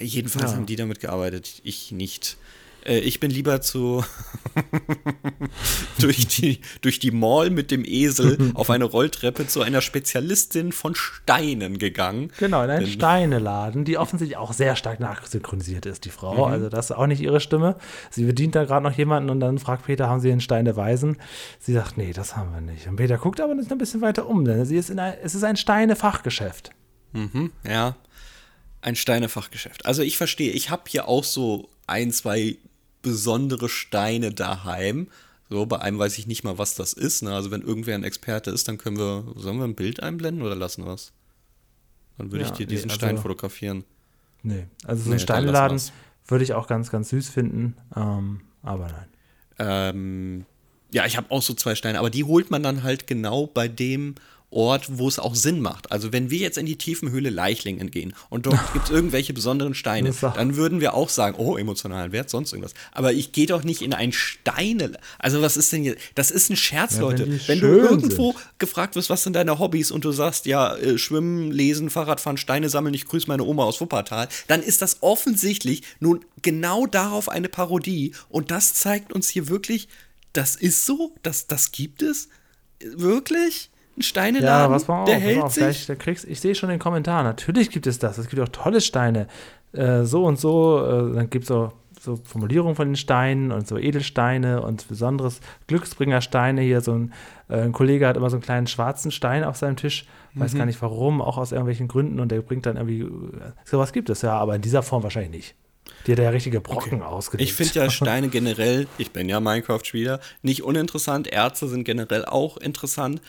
[0.00, 0.56] Jedenfalls Ja.
[0.56, 2.36] haben die damit gearbeitet, ich nicht.
[2.88, 4.04] Äh, Ich bin lieber zu
[6.00, 10.94] durch, die, durch die Mall mit dem Esel auf eine Rolltreppe zu einer Spezialistin von
[10.94, 12.32] Steinen gegangen.
[12.38, 16.46] Genau, in einen Denn- Steineladen, die offensichtlich auch sehr stark nachsynchronisiert ist, die Frau.
[16.46, 16.52] Mhm.
[16.52, 17.76] Also das ist auch nicht ihre Stimme.
[18.10, 20.76] Sie bedient da gerade noch jemanden und dann fragt Peter, haben Sie einen Stein der
[20.76, 21.16] Weisen?
[21.60, 22.86] Sie sagt, nee, das haben wir nicht.
[22.86, 25.34] Und Peter guckt aber noch ein bisschen weiter um, denn sie ist in ein, es
[25.34, 26.70] ist ein Steinefachgeschäft.
[27.12, 27.96] Mhm, ja.
[28.80, 29.86] Ein Steinefachgeschäft.
[29.86, 32.56] Also ich verstehe, ich habe hier auch so ein, zwei
[33.02, 35.08] besondere Steine daheim.
[35.50, 37.22] So, bei einem weiß ich nicht mal, was das ist.
[37.22, 37.34] Ne?
[37.34, 40.54] Also wenn irgendwer ein Experte ist, dann können wir, sollen wir ein Bild einblenden oder
[40.56, 41.12] lassen wir es?
[42.18, 43.84] Dann würde Ja, ich dir nee, diesen also- Stein fotografieren.
[44.42, 45.92] Nee, also so Nee, ein dann Steineladen lassen
[46.26, 47.76] würde ich auch ganz, ganz süß finden.
[47.96, 49.08] Ähm, aber nein.
[49.58, 50.44] Ähm,
[50.92, 53.66] ja, ich habe auch so zwei Steine, aber die holt man dann halt genau bei
[53.68, 54.14] dem
[54.50, 55.92] Ort, wo es auch Sinn macht.
[55.92, 59.74] Also wenn wir jetzt in die Tiefenhöhle Leichlingen gehen und dort gibt es irgendwelche besonderen
[59.74, 62.72] Steine, dann würden wir auch sagen, oh, emotionalen Wert, sonst irgendwas.
[62.92, 64.98] Aber ich gehe doch nicht in ein Steine.
[65.18, 65.96] Also was ist denn hier?
[66.14, 67.24] Das ist ein Scherz, Ja, wenn Leute.
[67.26, 70.96] die Wenn, du irgendwo gefragt wirst, was sind deine Hobbys und du sagst, ja, äh,
[70.96, 75.82] schwimmen, lesen, Fahrradfahren, Steine sammeln, ich grüße meine Oma aus Wuppertal, dann ist das offensichtlich
[76.00, 79.88] nun genau darauf eine Parodie und das zeigt uns hier wirklich,
[80.32, 82.28] das ist so, das, das gibt es
[82.80, 83.70] wirklich?
[83.98, 85.62] Ein Steineladen, Ja, was war auch, der pass hält auf, sich?
[85.62, 87.22] gleich, da kriegst, ich sehe schon den Kommentar.
[87.24, 88.16] Natürlich gibt es das.
[88.18, 89.26] Es gibt auch tolle Steine.
[89.72, 93.66] Äh, so und so, äh, dann gibt es so, so Formulierungen von den Steinen und
[93.66, 96.60] so Edelsteine und besonderes Glücksbringersteine.
[96.62, 97.12] Hier so ein,
[97.48, 100.06] äh, ein Kollege hat immer so einen kleinen schwarzen Stein auf seinem Tisch.
[100.34, 100.58] Weiß Mhm.
[100.58, 102.20] gar nicht warum, auch aus irgendwelchen Gründen.
[102.20, 103.00] Und der bringt dann irgendwie.
[103.02, 103.08] äh,
[103.64, 105.54] Sowas gibt es ja, aber in dieser Form wahrscheinlich nicht.
[106.06, 107.48] Die hat ja richtige Brocken ausgelegt.
[107.50, 111.26] Ich finde ja Steine generell, ich bin ja Minecraft-Spieler, nicht uninteressant.
[111.26, 113.20] Erze sind generell auch interessant,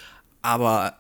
[0.42, 0.96] aber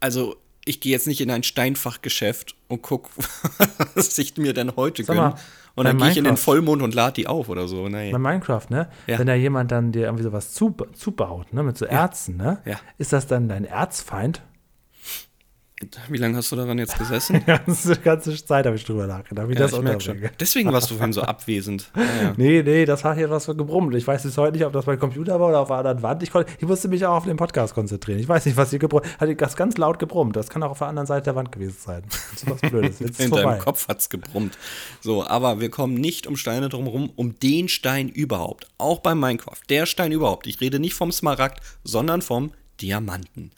[0.00, 3.10] also ich gehe jetzt nicht in ein Steinfachgeschäft und guck,
[3.94, 5.40] was ich mir denn heute Sag mal, gönne.
[5.74, 7.88] Und dann gehe ich in den Vollmond und lade die auf oder so.
[7.88, 8.12] Nee.
[8.12, 8.88] Bei Minecraft, ne?
[9.06, 9.18] Ja.
[9.18, 11.62] Wenn da jemand dann dir irgendwie sowas zu, zubaut, ne?
[11.62, 12.58] Mit so Erzen, ne?
[12.66, 12.76] Ja.
[12.98, 14.42] Ist das dann dein Erzfeind?
[16.08, 17.34] Wie lange hast du daran jetzt gesessen?
[17.40, 20.30] Die ganze, ganze Zeit habe ich drüber nachgedacht, wie Ja, das unterbringe.
[20.38, 21.90] Deswegen warst du vorhin so abwesend.
[21.96, 22.34] Ja, ja.
[22.36, 23.96] Nee, nee, das hat hier was so gebrummelt.
[23.96, 26.22] Ich weiß bis heute nicht, ob das mein Computer war oder auf einer anderen Wand.
[26.22, 28.18] Ich, konnte, ich musste mich auch auf den Podcast konzentrieren.
[28.18, 29.28] Ich weiß nicht, was hier gebrummt hat.
[29.28, 30.36] Hat das ganz laut gebrummt.
[30.36, 32.02] Das kann auch auf der anderen Seite der Wand gewesen sein.
[32.08, 32.98] Das ist was Blödes.
[33.00, 33.44] Jetzt In vorbei.
[33.44, 34.58] deinem Kopf hat's gebrummt.
[35.00, 38.68] So, aber wir kommen nicht um Steine drumherum, um den Stein überhaupt.
[38.78, 39.60] Auch beim Minecraft.
[39.68, 40.46] Der Stein überhaupt.
[40.46, 43.50] Ich rede nicht vom Smaragd, sondern vom Diamanten.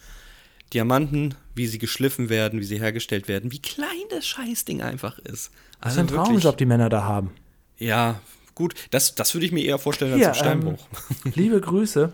[0.74, 5.50] Diamanten, wie sie geschliffen werden, wie sie hergestellt werden, wie klein das Scheißding einfach ist.
[5.80, 7.30] Was Also für ein wirklich- Traumjob die Männer da haben.
[7.78, 8.16] Ja,
[8.54, 8.74] gut.
[8.90, 10.86] Das, das würde ich mir eher vorstellen Hier, als ein Steinbruch.
[11.24, 12.12] Ähm, liebe Grüße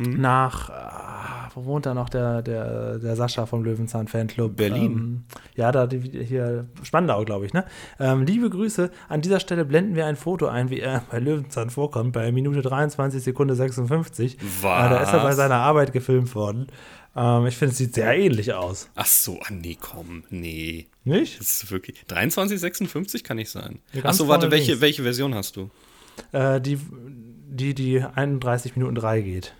[0.00, 0.20] Hm?
[0.20, 4.56] nach, ah, wo wohnt da noch der, der, der Sascha vom Löwenzahn Fanclub?
[4.56, 4.92] Berlin.
[4.92, 5.24] Ähm,
[5.56, 7.64] ja, da die, hier Spandau, glaube ich, ne?
[7.98, 8.92] Ähm, liebe Grüße.
[9.08, 12.62] An dieser Stelle blenden wir ein Foto ein, wie er bei Löwenzahn vorkommt, bei Minute
[12.62, 14.34] 23 Sekunde 56.
[14.36, 15.36] Äh, da ist er bei Was?
[15.36, 16.68] seiner Arbeit gefilmt worden.
[17.18, 18.88] Ähm, ich finde, es sieht sehr ähnlich aus.
[18.94, 20.86] Ach so, ah, nee, komm, nee.
[21.04, 21.40] Nicht?
[21.40, 22.04] Das ist wirklich.
[22.06, 23.80] 2356 kann nicht sein.
[23.92, 24.80] Ja, Ach so, warte, welche, links.
[24.82, 25.68] welche Version hast du?
[26.32, 26.78] Äh, die,
[27.48, 29.54] die, die 31 Minuten 3 geht.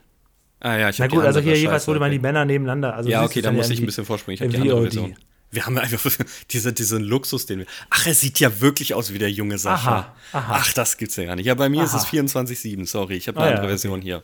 [0.61, 2.19] Ah ja, ich Na hab die gut, also hier jeweils Scheiße, wurde man okay.
[2.19, 2.95] die Männer nebeneinander.
[2.95, 4.35] Also Ja, okay, da muss ja ich ein bisschen vorspringen.
[4.37, 4.83] Ich habe die andere.
[4.83, 5.17] Version.
[5.51, 6.11] Wir haben einfach
[6.51, 7.67] diese, diesen Luxus, den wir.
[7.91, 9.91] Ach, er sieht ja wirklich aus wie der junge Sascha.
[9.91, 10.57] Aha, aha.
[10.61, 11.47] Ach, das gibt's ja gar nicht.
[11.47, 12.11] Ja, bei mir ist es Aha.
[12.11, 12.87] 24,7.
[12.87, 13.79] Sorry, ich habe Ah, eine ja, andere okay.
[13.81, 14.23] Version hier.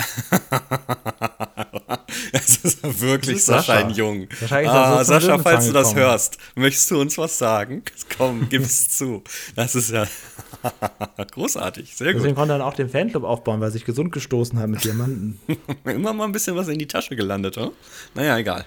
[2.32, 3.86] Es ist wirklich ist Sascha, Sascha.
[3.86, 4.28] ein Jung.
[4.40, 6.06] Wahrscheinlich so Ah, zum Sascha, falls du das gekommen.
[6.06, 7.82] hörst, möchtest du uns was sagen?
[8.16, 9.22] Komm, gib's zu.
[9.54, 10.06] Das ist ja
[11.32, 12.20] großartig, sehr gut.
[12.20, 14.84] Deswegen konnte er dann auch den Fanclub aufbauen, weil er sich gesund gestoßen hat mit
[14.84, 15.38] Diamanten.
[15.84, 17.72] Immer mal ein bisschen was in die Tasche gelandet, oder?
[18.14, 18.64] Naja, egal.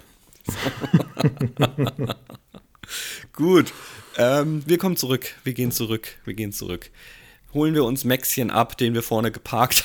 [3.33, 3.73] Gut.
[4.17, 5.35] Ähm, wir kommen zurück.
[5.43, 6.17] Wir gehen zurück.
[6.25, 6.89] Wir gehen zurück.
[7.53, 9.83] Holen wir uns Maxchen ab, den wir vorne geparkt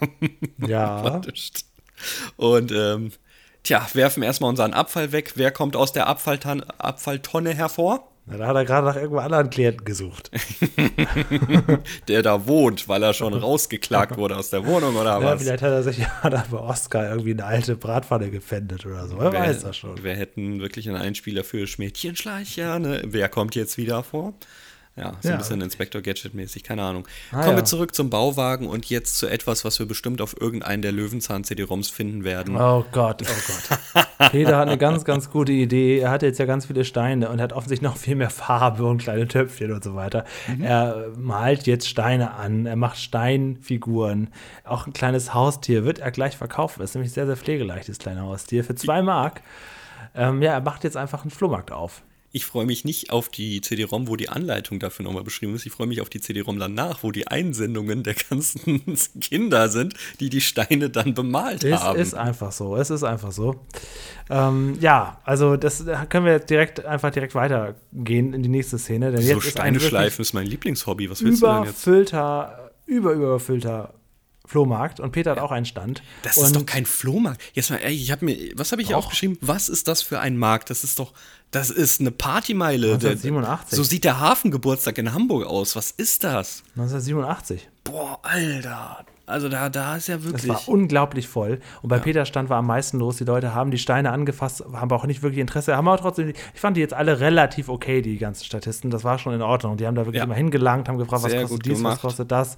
[0.00, 0.38] haben.
[0.66, 1.20] Ja.
[2.36, 3.12] Und ähm,
[3.62, 5.32] tja, werfen erstmal unseren Abfall weg.
[5.36, 8.08] Wer kommt aus der Abfalltan Abfalltonne hervor?
[8.26, 10.30] Na, Da hat er gerade nach irgendeinem anderen Klienten gesucht.
[12.08, 15.42] Der da wohnt, weil er schon rausgeklagt wurde aus der Wohnung oder Ja, was?
[15.42, 19.18] vielleicht hat er sich ja da bei Oscar irgendwie eine alte Bratpfanne gefändet oder so.
[19.18, 20.02] Wer weiß das schon.
[20.02, 22.78] Wir hätten wirklich einen Einspieler für Schmädchenschleicher.
[22.78, 23.02] Ne?
[23.04, 24.34] Wer kommt jetzt wieder vor?
[24.94, 27.08] Ja, so Ja, ein bisschen Inspector Gadget-mäßig, keine Ahnung.
[27.30, 27.64] Ah, Kommen wir ja.
[27.64, 32.24] zurück zum Bauwagen und jetzt zu etwas, was wir bestimmt auf irgendeinen der Löwenzahn-CD-ROMs finden
[32.24, 32.56] werden.
[32.56, 34.06] Oh Gott, oh Gott.
[34.32, 35.98] Peter hat eine ganz, ganz gute Idee.
[36.00, 38.98] Er hat jetzt ja ganz viele Steine und hat offensichtlich noch viel mehr Farbe und
[38.98, 40.24] kleine Töpfchen und so weiter.
[40.60, 44.28] Er malt jetzt Steine an, er macht Steinfiguren.
[44.64, 46.80] Auch ein kleines Haustier wird er gleich verkaufen.
[46.80, 48.62] Das ist nämlich sehr, sehr pflegeleicht, das kleine Haustier.
[48.62, 49.42] Für zwei Mark.
[50.14, 52.02] Ähm, ja, er macht jetzt einfach einen Flohmarkt auf.
[52.32, 55.66] Ich freue mich nicht auf die CD-ROM, wo die Anleitung dafür nochmal beschrieben ist.
[55.66, 60.30] Ich freue mich auf die CD-ROM danach, wo die Einsendungen der ganzen Kinder sind, die
[60.30, 62.00] die Steine dann bemalt es haben.
[62.00, 62.76] Es ist einfach so.
[62.76, 63.60] Es ist einfach so.
[64.30, 69.12] Ähm, ja, also das können wir direkt einfach direkt weitergehen in die nächste Szene.
[69.12, 71.10] Denn so jetzt Steine schleifen ist mein Lieblingshobby.
[71.10, 71.86] Was willst du denn jetzt?
[71.86, 73.92] überfüllter, über überfüllter
[74.44, 76.02] Flohmarkt und Peter hat auch einen Stand.
[76.22, 77.40] Das und ist doch kein Flohmarkt.
[77.54, 79.38] Jetzt mal, ey, ich habe mir, was habe ich hier aufgeschrieben?
[79.40, 80.68] Was ist das für ein Markt?
[80.70, 81.12] Das ist doch,
[81.50, 82.98] das ist eine Partymeile.
[82.98, 83.76] Der- 1987.
[83.76, 85.76] So sieht der Hafengeburtstag in Hamburg aus.
[85.76, 86.62] Was ist das?
[86.76, 87.68] 1987.
[87.84, 89.04] Boah, Alter.
[89.24, 90.48] Also da, da ist ja Es wirklich.
[90.48, 91.60] war unglaublich voll.
[91.80, 93.16] Und bei Peter Stand war am meisten los.
[93.16, 95.76] Die Leute haben die Steine angefasst, haben aber auch nicht wirklich Interesse.
[95.76, 98.90] Haben aber trotzdem, ich fand die jetzt alle relativ okay, die ganzen Statisten.
[98.90, 99.76] Das war schon in Ordnung.
[99.76, 100.24] Die haben da wirklich Ja.
[100.24, 101.94] immer hingelangt, haben gefragt, was Sehr kostet gut dies, gemacht.
[101.94, 102.56] was kostet das.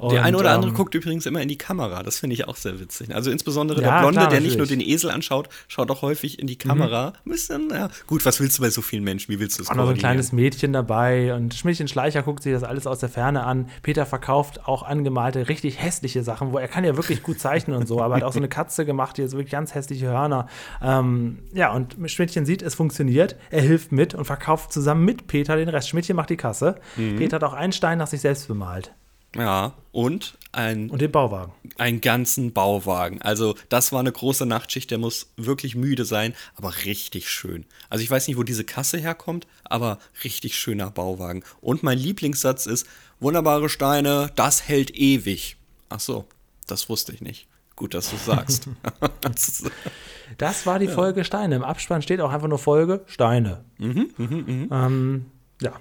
[0.00, 2.02] Und, der eine oder andere ähm, guckt übrigens immer in die Kamera.
[2.02, 3.14] Das finde ich auch sehr witzig.
[3.14, 6.38] Also insbesondere Ja, der Blonde, klar, der nicht nur den Esel anschaut, schaut auch häufig
[6.38, 7.12] in die Kamera.
[7.26, 7.90] Ein bisschen, ja.
[8.06, 9.30] Gut, was willst du bei so vielen Menschen?
[9.30, 12.42] Wie willst du es auch noch so ein kleines Mädchen dabei und Schmidtchen Schleicher guckt
[12.42, 13.68] sich das alles aus der Ferne an.
[13.82, 17.86] Peter verkauft auch angemalte, richtig hässliche Sachen, wo er kann ja wirklich gut zeichnen und
[17.86, 20.48] so, aber hat auch so eine Katze gemacht, die jetzt wirklich ganz hässliche Hörner.
[20.82, 25.56] Ähm, ja, und Schmidtchen sieht, es funktioniert, er hilft mit und verkauft zusammen mit Peter
[25.56, 25.90] den Rest.
[25.90, 26.76] Schmidtchen macht die Kasse.
[26.96, 27.16] Mhm.
[27.16, 28.94] Peter hat auch einen Stein nach sich selbst bemalt
[29.36, 31.52] Ja, und ein und den Bauwagen.
[31.78, 33.22] einen ganzen Bauwagen.
[33.22, 37.64] Also das war eine große Nachtschicht, der muss wirklich müde sein, aber richtig schön.
[37.88, 41.44] Also ich weiß nicht, wo diese Kasse herkommt, aber richtig schöner Bauwagen.
[41.60, 42.86] Und mein Lieblingssatz ist,
[43.20, 45.56] wunderbare Steine, das hält ewig.
[45.88, 46.26] Ach so,
[46.66, 47.46] das wusste ich nicht.
[47.76, 48.68] Gut, dass du sagst.
[50.38, 51.56] Das war die Folge Steine.
[51.56, 53.64] Im Abspann steht auch einfach nur Folge Steine.
[53.78, 55.26] Mhm, ähm,
[55.60, 55.72] ja.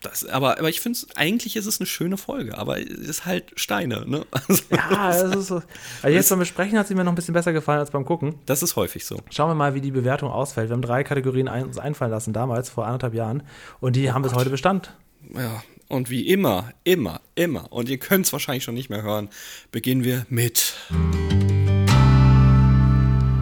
[0.00, 3.26] Das, aber, aber ich finde es, eigentlich ist es eine schöne Folge, aber es ist
[3.26, 4.24] halt Steine, ne?
[4.32, 5.62] Also, Ja, das ist so.
[6.02, 8.36] Also jetzt beim Besprechen hat sie mir noch ein bisschen besser gefallen als beim Gucken.
[8.46, 9.20] das ist häufig so.
[9.30, 10.70] Schauen wir mal, wie die Bewertung ausfällt.
[10.70, 13.42] Wir haben drei Kategorien ein, uns einfallen lassen, damals, vor anderthalb Jahren.
[13.80, 14.94] Und die haben bis heute Bestand.
[15.34, 19.28] Ja, und wie immer, immer, immer, und ihr könnt es wahrscheinlich schon nicht mehr hören,
[19.72, 20.74] beginnen wir mit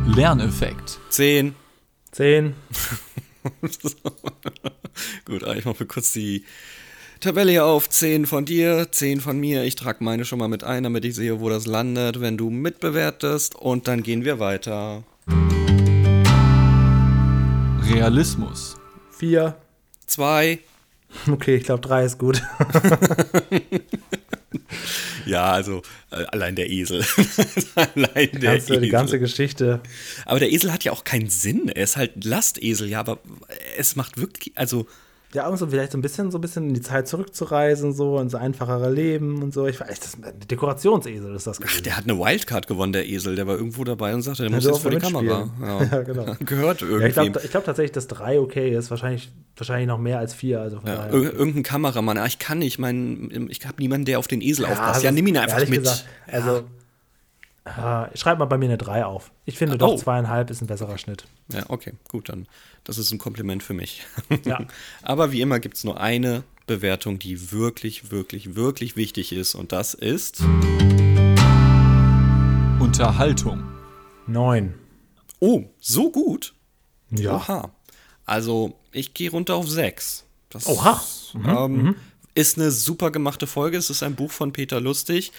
[0.07, 0.99] Lerneffekt.
[1.11, 1.55] 10.
[2.11, 2.55] Zehn.
[5.25, 6.45] Gut, ah, ich mache mir kurz die
[7.21, 7.89] Tabelle hier auf.
[7.89, 9.65] 10 von dir, 10 von mir.
[9.65, 12.51] Ich trage meine schon mal mit ein, damit ich sehe, wo das landet, wenn du
[12.51, 13.57] mitbewertest.
[13.57, 15.05] Und dann gehen wir weiter.
[17.93, 18.77] Realismus.
[19.11, 19.57] Vier.
[20.07, 20.59] 2.
[21.31, 22.43] Okay, ich glaube, drei ist gut.
[25.29, 27.05] Ja, also äh, allein der Esel.
[27.75, 28.81] allein der Ganze, Esel.
[28.81, 29.81] die ganze Geschichte.
[30.25, 31.69] aber der Esel hat ja auch keinen Sinn.
[31.69, 33.19] Er ist halt ein Lastesel, ja, aber
[33.77, 34.87] es macht wirklich, also
[35.35, 38.19] Ja, um so vielleicht so ein bisschen, so ein bisschen in die Zeit zurückzureisen, so
[38.19, 39.67] ins einfachere Leben und so.
[39.67, 43.07] Ich weiß, das ist ein Dekorationsesel ist das Ach, der hat eine Wildcard gewonnen, der
[43.07, 43.37] Esel.
[43.37, 45.45] Der war irgendwo dabei und sagte, der Ja, muss jetzt vor die Kamera.
[45.45, 45.51] mitspielen.
[45.93, 46.25] Ja, genau.
[46.41, 47.07] Gehört Ja, irgendwie.
[47.09, 48.91] ich glaube glaub tatsächlich, dass drei okay ist.
[48.91, 50.63] Wahrscheinlich, wahrscheinlich noch mehr als vier.
[50.63, 52.17] Also ja, ir irgendein Kameramann.
[52.17, 52.79] Ah, ich kann nicht.
[52.79, 54.95] Mein, ich habe niemanden, der auf den Esel aufpasst.
[54.95, 55.81] also Ja, nimm ihn einfach mit.
[55.81, 56.63] Gesagt, also,
[58.13, 59.31] äh, schreib mal bei mir eine 3 auf.
[59.45, 59.97] Ich finde doch Oh.
[59.97, 61.25] zweieinhalb ist ein besserer Schnitt.
[61.53, 62.47] Ja, okay, gut, dann.
[62.85, 64.03] Das ist ein Kompliment für mich.
[64.45, 64.61] Ja.
[65.03, 69.55] Aber wie immer gibt es nur eine Bewertung, die wirklich, wirklich, wirklich wichtig ist.
[69.55, 70.43] Und das ist.
[72.81, 73.65] Unterhaltung.
[74.27, 74.75] Neun.
[75.41, 76.55] Oh, so gut?
[77.11, 77.37] Ja.
[77.37, 77.71] Oha.
[78.27, 80.25] Also, ich gehe runter auf 6.
[80.51, 81.01] Das Oha.
[81.35, 81.97] ähm,
[82.35, 83.77] ist eine super gemachte Folge.
[83.77, 85.33] Es ist ein Buch von Peter Lustig.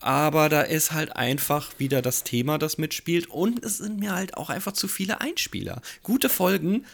[0.00, 3.28] Aber da ist halt einfach wieder das Thema, das mitspielt.
[3.28, 5.82] Und es sind mir halt auch einfach zu viele Einspieler.
[6.02, 6.84] Gute Folgen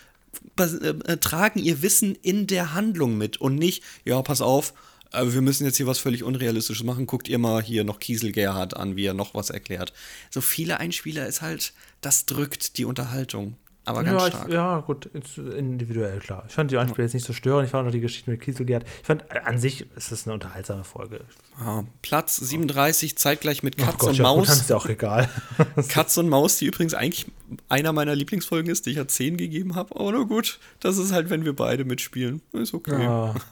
[0.59, 4.75] äh, äh, tragen ihr Wissen in der Handlung mit und nicht, ja, pass auf,
[5.13, 7.07] äh, wir müssen jetzt hier was völlig Unrealistisches machen.
[7.07, 9.93] Guckt ihr mal hier noch Kiesel Gerhard an, wie er noch was erklärt.
[10.31, 13.57] So viele Einspieler ist halt, das drückt die Unterhaltung.
[13.87, 14.49] Aber ganz Ja, stark.
[14.49, 15.07] ich, ja, gut,
[15.37, 16.45] individuell, klar.
[16.49, 17.67] Ich fand die Einspieler jetzt nicht so störend.
[17.67, 18.85] Ich fand auch die Geschichte mit Kieselgerd.
[19.01, 21.21] Ich fand, äh, an sich ist es eine unterhaltsame Folge.
[21.61, 24.49] Ja, Platz 37, zeitgleich mit Oh Katz Gott, und ja, gut, Maus.
[24.49, 25.29] dann ist ja auch egal.
[25.89, 27.27] Katz und Maus, die übrigens eigentlich
[27.69, 29.95] einer meiner Lieblingsfolgen ist, die ich ja 10 gegeben habe.
[29.95, 32.43] Aber nur gut, das ist halt, wenn wir beide mitspielen.
[32.53, 33.03] Ist okay.
[33.03, 33.35] Ja,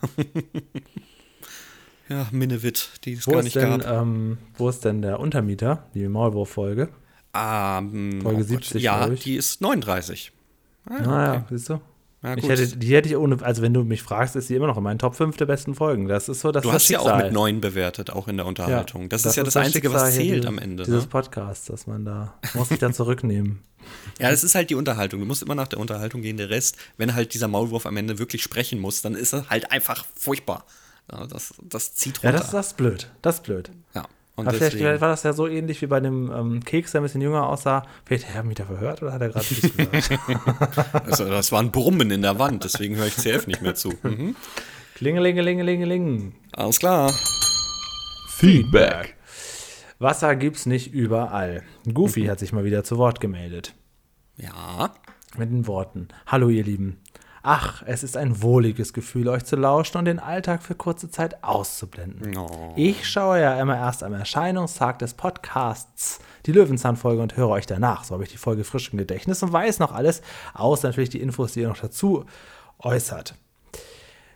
[2.08, 2.26] Ja.
[2.32, 3.90] Minnewit, die es Wo, gar ist nicht denn, gab.
[4.02, 6.90] ähm, wo ist denn der Untermieter, die Maulwurf-Folge?
[7.34, 8.48] Ähm, Folge Gott.
[8.48, 10.32] 70, Ja, die ist 39.
[10.86, 11.80] Ah, Naja, siehst du?
[12.22, 14.66] Ja, Ich hätte, die hätte ich ohne, also wenn du mich fragst, ist sie immer
[14.66, 16.08] noch in meinen Top 5 der besten Folgen.
[16.08, 18.46] Das ist so, das du hast das ja auch mit 9 bewertet, auch in der
[18.46, 19.08] Unterhaltung.
[19.10, 20.84] das, ist ja das, das Einzige, was Schicksal zählt dieses- am Ende.
[20.84, 21.08] Dieses Ne?
[21.10, 23.60] Podcasts, dass man da, muss ich dann zurücknehmen.
[24.18, 25.20] Ja, das ist halt die Unterhaltung.
[25.20, 26.38] Du musst immer nach der Unterhaltung gehen.
[26.38, 29.70] Der Rest, wenn halt dieser Maulwurf am Ende wirklich sprechen muss, dann ist er halt
[29.72, 30.64] einfach furchtbar.
[31.12, 32.44] Ja, das, das zieht Ja, runter.
[32.44, 33.10] das, das ist blöd.
[33.20, 33.70] Das ist blöd.
[33.94, 34.06] Ja.
[34.36, 36.90] Und Aber vielleicht, deswegen- vielleicht war das ja so ähnlich wie bei dem ähm, Keks,
[36.92, 37.84] der ein bisschen jünger aussah.
[38.04, 40.94] Vielleicht hat er mich da verhört oder hat er gerade nichts gesagt?
[41.06, 43.92] Also, das war ein Brummen in der Wand, deswegen höre ich CF nicht mehr zu.
[44.02, 44.34] Mhm.
[44.96, 46.34] Klingelingelingelingeling.
[46.52, 47.12] Alles klar.
[48.28, 49.16] Feedback.
[49.98, 51.62] Wasser gibt's nicht überall.
[51.92, 53.74] Goofy hat sich mal wieder zu Wort gemeldet.
[54.36, 54.92] Ja.
[55.36, 56.98] Mit den Worten: Hallo, ihr Lieben.
[57.46, 61.44] Ach, es ist ein wohliges Gefühl, euch zu lauschen und den Alltag für kurze Zeit
[61.44, 62.38] auszublenden.
[62.38, 62.72] Oh.
[62.74, 68.04] Ich schaue ja immer erst am Erscheinungstag des Podcasts die Löwenzahn-Folge und höre euch danach.
[68.04, 70.22] So habe ich die Folge frisch im Gedächtnis und weiß noch alles,
[70.54, 72.24] außer natürlich die Infos, die ihr noch dazu
[72.78, 73.34] äußert.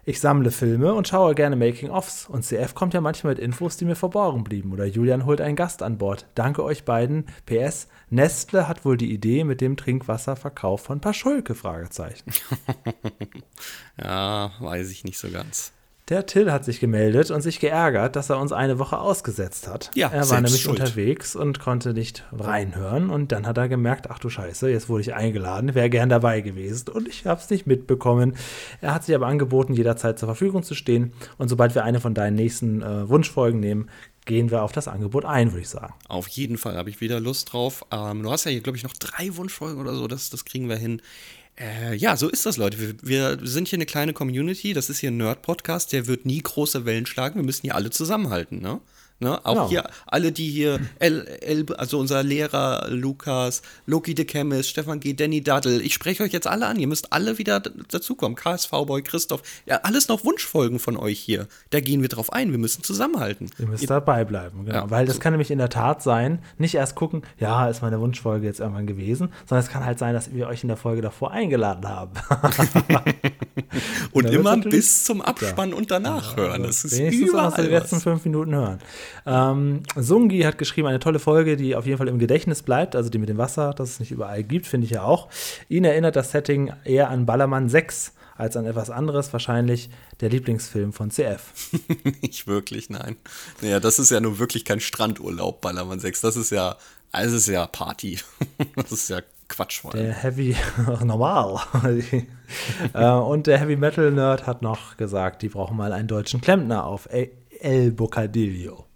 [0.08, 3.84] Ich sammle Filme und schaue gerne Making-ofs und CF kommt ja manchmal mit Infos, die
[3.84, 6.24] mir verborgen blieben oder Julian holt einen Gast an Bord.
[6.34, 7.26] Danke euch beiden.
[7.44, 11.54] PS, Nestle hat wohl die Idee mit dem Trinkwasserverkauf von Paschulke?
[11.54, 12.32] Fragezeichen.
[14.02, 15.72] Ja, weiß ich nicht so ganz.
[16.08, 19.90] Der Till hat sich gemeldet und sich geärgert, dass er uns eine Woche ausgesetzt hat.
[19.94, 20.80] Ja, er war nämlich schuld.
[20.80, 23.10] unterwegs und konnte nicht reinhören.
[23.10, 26.40] Und dann hat er gemerkt, ach du Scheiße, jetzt wurde ich eingeladen, wäre gern dabei
[26.40, 26.88] gewesen.
[26.88, 28.36] Und ich habe es nicht mitbekommen.
[28.80, 31.12] Er hat sich aber angeboten, jederzeit zur Verfügung zu stehen.
[31.36, 33.90] Und sobald wir eine von deinen nächsten äh, Wunschfolgen nehmen,
[34.24, 35.94] gehen wir auf das Angebot ein, würde ich sagen.
[36.06, 37.84] Auf jeden Fall habe ich wieder Lust drauf.
[37.90, 40.06] Ähm, du hast ja hier, glaube ich, noch drei Wunschfolgen oder so.
[40.06, 41.02] Das, das kriegen wir hin.
[41.58, 42.78] Äh, ja, so ist das, Leute.
[42.78, 44.72] Wir, wir sind hier eine kleine Community.
[44.72, 45.92] Das ist hier ein Nerd-Podcast.
[45.92, 47.36] Der wird nie große Wellen schlagen.
[47.36, 48.80] Wir müssen hier alle zusammenhalten, ne?
[49.20, 49.44] Ne?
[49.44, 49.68] Auch Genau.
[49.68, 55.12] hier alle, die hier, L, L, also unser Lehrer Lukas, Loki the Chemist, Stefan G.,
[55.14, 58.36] Danny Daddel, ich spreche euch jetzt alle an, ihr müsst alle wieder dazukommen.
[58.36, 61.48] KSV-Boy, Christoph, ja, alles noch Wunschfolgen von euch hier.
[61.70, 63.50] Da gehen wir drauf ein, wir müssen zusammenhalten.
[63.58, 64.76] Ihr müsst dabei bleiben, genau.
[64.78, 68.00] Ja, Weil das kann nämlich in der Tat sein, nicht erst gucken, ja, ist meine
[68.00, 71.02] Wunschfolge jetzt irgendwann gewesen, sondern es kann halt sein, dass wir euch in der Folge
[71.02, 72.12] davor eingeladen haben.
[74.12, 76.62] Und immer bis zum Abspann und danach hören.
[76.62, 78.78] Das ist Wenigstens auch noch so die überall letzten fünf Minuten hören.
[79.26, 83.10] Ähm, Sungi hat geschrieben, eine tolle Folge, die auf jeden Fall im Gedächtnis bleibt, also
[83.10, 85.28] die mit dem Wasser, das es nicht überall gibt, finde ich ja auch.
[85.68, 89.90] Ihn erinnert das Setting eher an Ballermann 6 als an etwas anderes, wahrscheinlich
[90.20, 91.52] der Lieblingsfilm von CF.
[92.22, 93.16] Nicht wirklich, nein.
[93.60, 96.20] Naja, das ist ja nun wirklich kein Strandurlaub, Ballermann 6.
[96.20, 96.76] Das ist ja,
[97.12, 98.18] es ist ja Party.
[98.76, 100.04] Das ist ja Quatsch vor allem.
[100.04, 100.56] Der Heavy,
[101.04, 101.60] normal.
[102.94, 106.84] äh, und der Heavy Metal Nerd hat noch gesagt, die brauchen mal einen deutschen Klempner
[106.84, 108.87] auf El Bocadillo.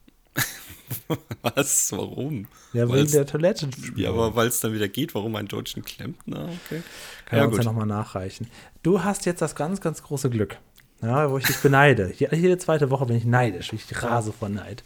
[1.42, 1.92] Was?
[1.92, 2.46] Warum?
[2.72, 3.68] Ja, wegen Weil's- der Toilette.
[3.96, 6.48] ja, aber weil es dann wieder geht, warum einen deutschen Klempner?
[6.66, 6.82] Okay.
[7.26, 8.48] Kann er uns ja nochmal nachreichen.
[8.82, 10.56] Du hast jetzt das ganz, ganz große Glück,
[11.02, 12.12] ja, wo ich dich beneide.
[12.16, 14.84] Jede, jede zweite Woche bin ich neidisch, ich rase vor Neid.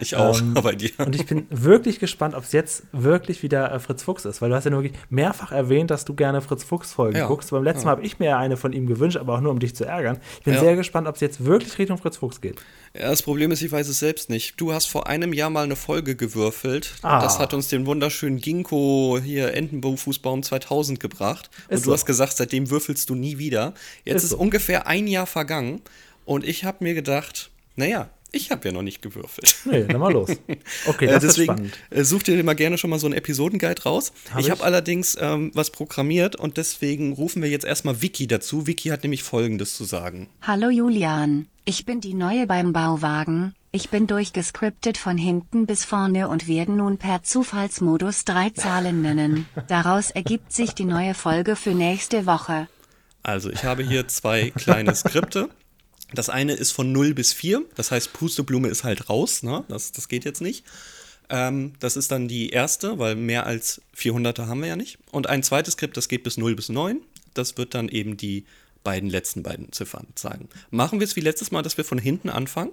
[0.00, 0.90] Ich auch, Ähm, bei dir.
[0.98, 4.50] Und ich bin wirklich gespannt, ob es jetzt wirklich wieder äh, Fritz Fuchs ist, weil
[4.50, 7.50] du hast ja nur wirklich mehrfach erwähnt, dass du gerne Fritz Fuchs Folgen Ja, guckst.
[7.50, 9.58] Beim letzten Mal habe ich mir ja eine von ihm gewünscht, aber auch nur, um
[9.58, 10.18] dich zu ärgern.
[10.38, 10.60] Ich bin Ja.
[10.60, 12.56] sehr gespannt, ob es jetzt wirklich Richtung Fritz Fuchs geht.
[12.96, 14.60] Ja, das Problem ist, ich weiß es selbst nicht.
[14.60, 16.94] Du hast vor einem Jahr mal eine Folge gewürfelt.
[17.02, 17.20] Ah.
[17.20, 21.50] Das hat uns den wunderschönen Ginkgo hier Entenfußbaum 2000 gebracht.
[21.68, 21.92] Und Ist du so.
[21.94, 23.74] hast gesagt, seitdem würfelst du nie wieder.
[24.04, 24.36] Jetzt Ist ist, so.
[24.38, 25.80] ungefähr ein Jahr vergangen
[26.24, 29.54] und ich habe mir gedacht, naja, ich habe ja noch nicht gewürfelt.
[29.64, 30.30] Nee, dann mal los.
[30.86, 31.78] Okay, Äh, das ist deswegen spannend.
[31.90, 34.12] äh, such dir mal gerne schon mal so einen Episodenguide raus.
[34.30, 34.50] Hab ich ich.
[34.50, 38.66] habe allerdings ähm, was programmiert und deswegen rufen wir jetzt erstmal Vicky dazu.
[38.66, 40.28] Vicky hat nämlich Folgendes zu sagen.
[40.42, 43.54] Hallo Julian, ich bin die Neue beim Bauwagen.
[43.72, 49.46] Ich bin durchgescriptet von hinten bis vorne und werde nun per Zufallsmodus drei Zahlen nennen.
[49.68, 52.68] Daraus ergibt sich die neue Folge für nächste Woche.
[53.24, 55.48] Also, ich habe hier zwei kleine Skripte.
[56.14, 59.64] Das eine ist von 0 bis 4, das heißt, Pusteblume ist halt raus, ne?
[59.68, 60.64] das, das geht jetzt nicht.
[61.28, 64.98] Ähm, das ist dann die erste, weil mehr als 400er haben wir ja nicht.
[65.10, 67.00] Und ein zweites Skript, das geht bis 0 bis 9.
[67.32, 68.44] Das wird dann eben die
[68.82, 70.48] beiden letzten beiden Ziffern zeigen.
[70.70, 72.72] Machen wir es wie letztes Mal, dass wir von hinten anfangen?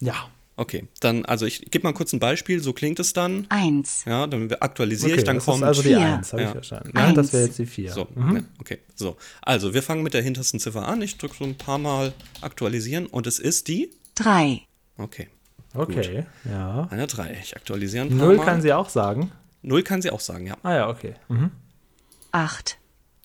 [0.00, 0.30] Ja.
[0.60, 3.46] Okay, dann, also ich gebe mal kurz ein Beispiel, so klingt es dann.
[3.48, 5.58] Eins, Ja, dann aktualisiere Okay, ich, dann das kommt.
[5.58, 6.00] ist also die Vier.
[6.00, 6.52] 1, habe ich Ja.
[6.52, 6.92] verstanden.
[6.96, 7.48] Ja, das wäre Eins.
[7.50, 7.92] jetzt die 4.
[7.92, 8.78] So, ja, okay.
[8.96, 11.00] So, also wir fangen mit der hintersten Ziffer an.
[11.00, 13.90] Ich drücke so ein paar Mal aktualisieren und es ist die.
[14.16, 14.62] drei,
[14.96, 15.28] Okay,
[15.74, 16.88] Okay, ja.
[16.90, 17.38] eine 3.
[17.40, 18.44] Ich aktualisiere ein paar Null Mal.
[18.44, 19.30] kann sie auch sagen.
[19.62, 20.56] Null kann sie auch sagen, ja.
[20.64, 21.14] Ah ja, okay.
[21.28, 21.52] Mhm.
[22.32, 22.78] acht,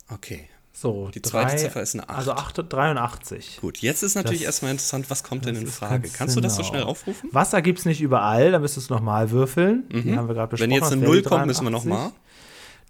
[0.08, 2.17] Okay, So, Die zweite drei- Ziffer ist eine acht.
[2.17, 3.59] Also 8, 83.
[3.61, 3.78] gut.
[3.78, 6.09] Jetzt ist natürlich Das- erstmal interessant, was kommt denn in Frage?
[6.09, 6.69] Kannst du das so genau.
[6.69, 7.30] schnell aufrufen?
[7.32, 9.88] Wasser gibt es nicht überall, da müsstest du nochmal würfeln.
[9.89, 10.69] Die haben wir gerade besprochen.
[10.69, 10.74] Mhm.
[10.76, 11.89] Wenn jetzt eine wäre Null die kommt, müssen wir 83.
[11.91, 12.11] nochmal.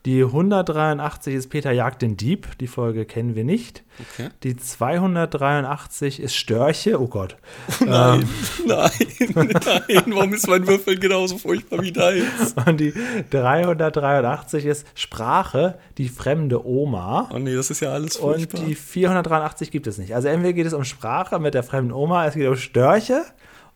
[0.06, 2.58] Die 183 ist Peter jagt den Dieb.
[2.60, 3.84] Die Folge kennen wir nicht.
[4.16, 4.30] Okay.
[4.44, 7.00] Die 283 ist Störche.
[7.00, 7.38] Oh Gott.
[7.80, 8.28] Nein,
[8.66, 8.90] nein,
[9.34, 10.04] nein.
[10.08, 12.54] Warum ist mein Würfel genauso furchtbar wie deins?
[12.66, 12.94] Und die
[13.30, 17.30] 383 ist Sprache, die fremde Oma.
[17.34, 18.62] Oh nee, das ist ja alles Und furchtbar.
[18.66, 20.14] die 483 gibt es nicht.
[20.16, 23.24] Also entweder geht es um Sprache mit der fremden Oma, es geht um Störche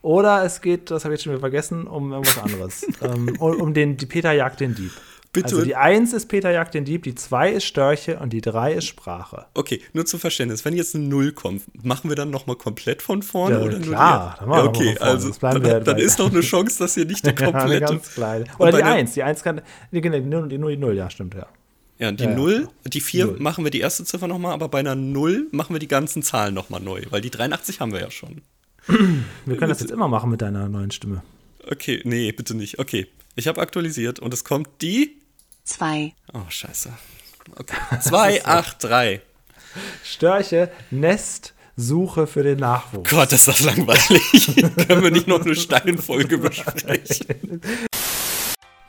[0.02, 2.86] Oder es geht, das habe ich jetzt schon wieder vergessen, um irgendwas anderes.
[3.02, 4.92] ähm, um, um den, die Peter jagt den Dieb.
[5.44, 5.56] Bitte.
[5.56, 8.74] Also die 1 ist Peter jagt den Dieb, die 2 ist Störche und die 3
[8.74, 9.46] ist Sprache.
[9.54, 10.64] Okay, nur zum Verständnis.
[10.66, 14.36] Wenn jetzt eine Null kommt, machen wir dann nochmal komplett von vorne Ja, oder klar,
[14.40, 14.50] dann?
[14.50, 15.12] Ja, machen wir okay, vorne.
[15.12, 17.86] also dann, wir dann ist noch eine Chance, dass ihr nicht die Ja, komplette.
[17.86, 18.46] ganz kleine.
[18.58, 19.62] Und Oder die der- 1, die 1 kann,
[19.92, 21.46] nee, genau, die 0, die 0, die 0, ja, stimmt, ja.
[22.00, 22.36] Ja, die Ja, ja.
[22.36, 23.38] Null, die vier Null.
[23.40, 26.54] machen wir die erste Ziffer nochmal, aber bei einer Null machen wir die ganzen Zahlen
[26.54, 28.42] nochmal neu, weil die 83 haben wir ja schon.
[29.46, 31.24] Wir können das jetzt immer machen mit deiner neuen Stimme.
[31.70, 32.80] Okay, nee, bitte nicht.
[32.80, 35.17] Okay, ich habe aktualisiert und es kommt die.
[35.68, 36.14] 2.
[36.34, 36.92] Oh, scheiße.
[37.56, 37.76] Okay.
[38.02, 39.22] 283.
[40.04, 43.10] Störche, Nestsuche für den Nachwuchs.
[43.10, 44.56] Gott, ist das langweilig.
[44.88, 47.62] Können wir nicht noch eine Steinfolge besprechen?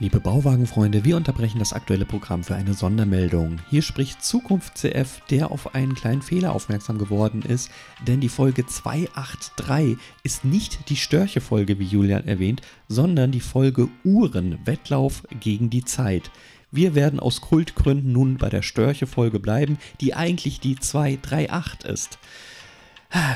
[0.01, 3.59] Liebe Bauwagenfreunde, wir unterbrechen das aktuelle Programm für eine Sondermeldung.
[3.69, 7.69] Hier spricht Zukunft CF, der auf einen kleinen Fehler aufmerksam geworden ist,
[8.07, 14.65] denn die Folge 283 ist nicht die Störche-Folge, wie Julian erwähnt, sondern die Folge Uhren,
[14.65, 16.31] Wettlauf gegen die Zeit.
[16.71, 22.19] Wir werden aus Kultgründen nun bei der Störche-Folge bleiben, die eigentlich die 238 ist.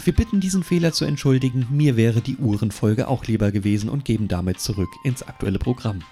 [0.04, 4.28] Wir bitten diesen Fehler zu entschuldigen, mir wäre die Uhrenfolge auch lieber gewesen und geben
[4.28, 6.04] damit zurück ins aktuelle Programm.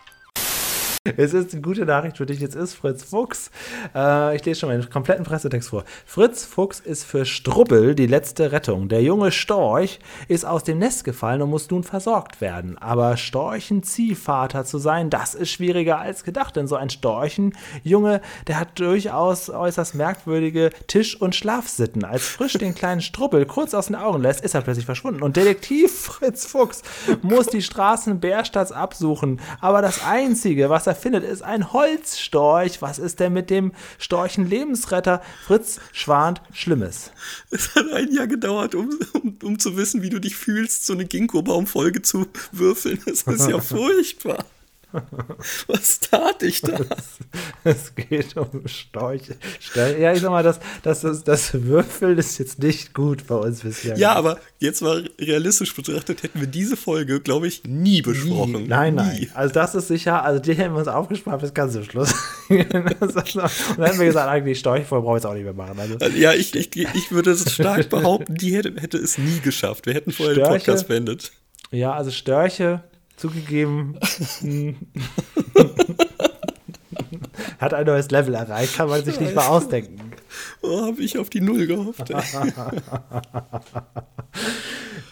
[1.04, 2.40] Es ist eine gute Nachricht für dich.
[2.40, 3.50] Jetzt ist Fritz Fuchs.
[3.94, 5.84] Äh, ich lese schon mal den kompletten Pressetext vor.
[6.04, 8.90] Fritz Fuchs ist für Strubbel die letzte Rettung.
[8.90, 9.98] Der junge Storch
[10.28, 12.76] ist aus dem Nest gefallen und muss nun versorgt werden.
[12.76, 16.54] Aber Storchenziehvater zu sein, das ist schwieriger als gedacht.
[16.54, 22.04] Denn so ein Storchenjunge, der hat durchaus äußerst merkwürdige Tisch- und Schlafsitten.
[22.04, 25.22] Als Frisch den kleinen Strubbel kurz aus den Augen lässt, ist er plötzlich verschwunden.
[25.22, 26.82] Und Detektiv Fritz Fuchs
[27.22, 29.40] muss die Straßen Bärstadts absuchen.
[29.62, 32.82] Aber das Einzige, was er findet, ist ein Holzstorch.
[32.82, 37.10] Was ist denn mit dem Storchen-Lebensretter Fritz Schwant Schlimmes?
[37.50, 40.92] Es hat ein Jahr gedauert, um, um, um zu wissen, wie du dich fühlst, so
[40.92, 43.00] eine Ginkgo-Baumfolge zu würfeln.
[43.06, 44.44] Das ist ja furchtbar.
[45.68, 46.78] Was tat ich da?
[47.64, 49.36] Es geht um Storche.
[49.58, 53.34] Stör- Ja, ich sag mal, das, das, das, das Würfeln ist jetzt nicht gut bei
[53.36, 53.96] uns bisher.
[53.96, 58.52] Ja, aber jetzt mal realistisch betrachtet, hätten wir diese Folge, glaube ich, nie besprochen.
[58.62, 58.68] Nie.
[58.68, 59.16] Nein, nein.
[59.20, 59.30] Nie.
[59.34, 62.12] Also das ist sicher, also die hätten wir uns aufgespart bis ganz zum Schluss.
[62.48, 65.78] Und dann hätten wir gesagt, eigentlich Storchfolge brauchen wir jetzt auch nicht mehr machen.
[65.78, 69.40] Also Also, Ja, ich, ich, ich würde es stark behaupten, die hätte, hätte es nie
[69.40, 69.86] geschafft.
[69.86, 70.58] Wir hätten vorher den Störche?
[70.58, 71.32] Podcast beendet.
[71.70, 72.82] Ja, also Störche,
[73.20, 73.98] zugegeben,
[77.58, 80.12] hat ein neues Level erreicht, kann man sich nicht mal ausdenken.
[80.62, 82.10] Oh, habe ich auf die Null gehofft.
[82.10, 82.16] Ey.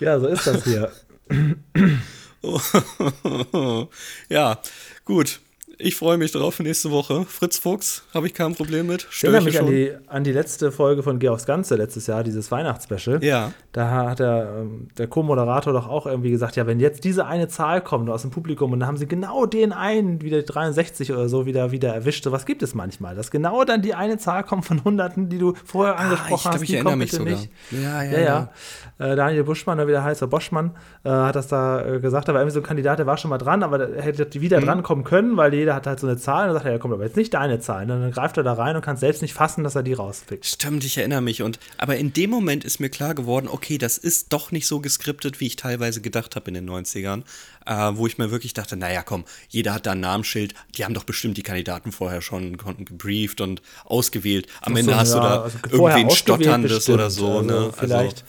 [0.00, 0.92] Ja, so ist das hier.
[4.28, 4.60] ja,
[5.04, 5.40] gut.
[5.80, 7.24] Ich freue mich drauf für nächste Woche.
[7.24, 9.06] Fritz Fuchs, habe ich kein Problem mit.
[9.12, 12.24] Ich erinnere mich an die, an die letzte Folge von Geh aufs Ganze letztes Jahr,
[12.24, 13.22] dieses Weihnachtsspecial.
[13.22, 13.52] Ja.
[13.70, 17.46] Da hat der, ähm, der Co-Moderator doch auch irgendwie gesagt, ja, wenn jetzt diese eine
[17.46, 21.28] Zahl kommt aus dem Publikum und dann haben sie genau den einen, wieder 63 oder
[21.28, 22.24] so, wieder, wieder erwischt.
[22.24, 25.38] So was gibt es manchmal, dass genau dann die eine Zahl kommt von Hunderten, die
[25.38, 26.62] du vorher angesprochen Ah, ich glaub, hast.
[26.62, 27.38] ich die erinnere kommt mich bitte sogar.
[27.38, 27.50] nicht.
[27.70, 28.50] Ja, ja, ja.
[28.98, 29.12] ja.
[29.12, 30.72] Äh, Daniel Buschmann, oder wie der heißt, der Boschmann,
[31.04, 32.26] äh, hat das da äh, gesagt.
[32.26, 34.42] Da war irgendwie so ein Kandidat, der war schon mal dran, aber der hätte Mhm.
[34.42, 36.72] wieder dran kommen können, weil jeder hat halt so eine Zahl und dann sagt er,
[36.72, 37.82] ja, kommt aber jetzt nicht deine Zahl.
[37.82, 40.46] Und dann greift er da rein und kann selbst nicht fassen, dass er die rauspickt.
[40.46, 41.42] Stimmt, ich erinnere mich.
[41.42, 44.80] Und aber in dem Moment ist mir klar geworden, okay, das ist doch nicht so
[44.80, 47.22] geskriptet, wie ich teilweise gedacht habe in den 90ern,
[47.66, 50.94] äh, wo ich mir wirklich dachte, naja, komm, jeder hat da ein Namensschild, die haben
[50.94, 54.46] doch bestimmt die Kandidaten vorher schon konnten gebrieft und ausgewählt.
[54.62, 56.94] Am Ach Ende so, hast du ja, da also irgendwen Stotterndes bestimmt.
[56.94, 57.38] oder so.
[57.38, 57.72] Also ne?
[57.76, 58.24] Vielleicht,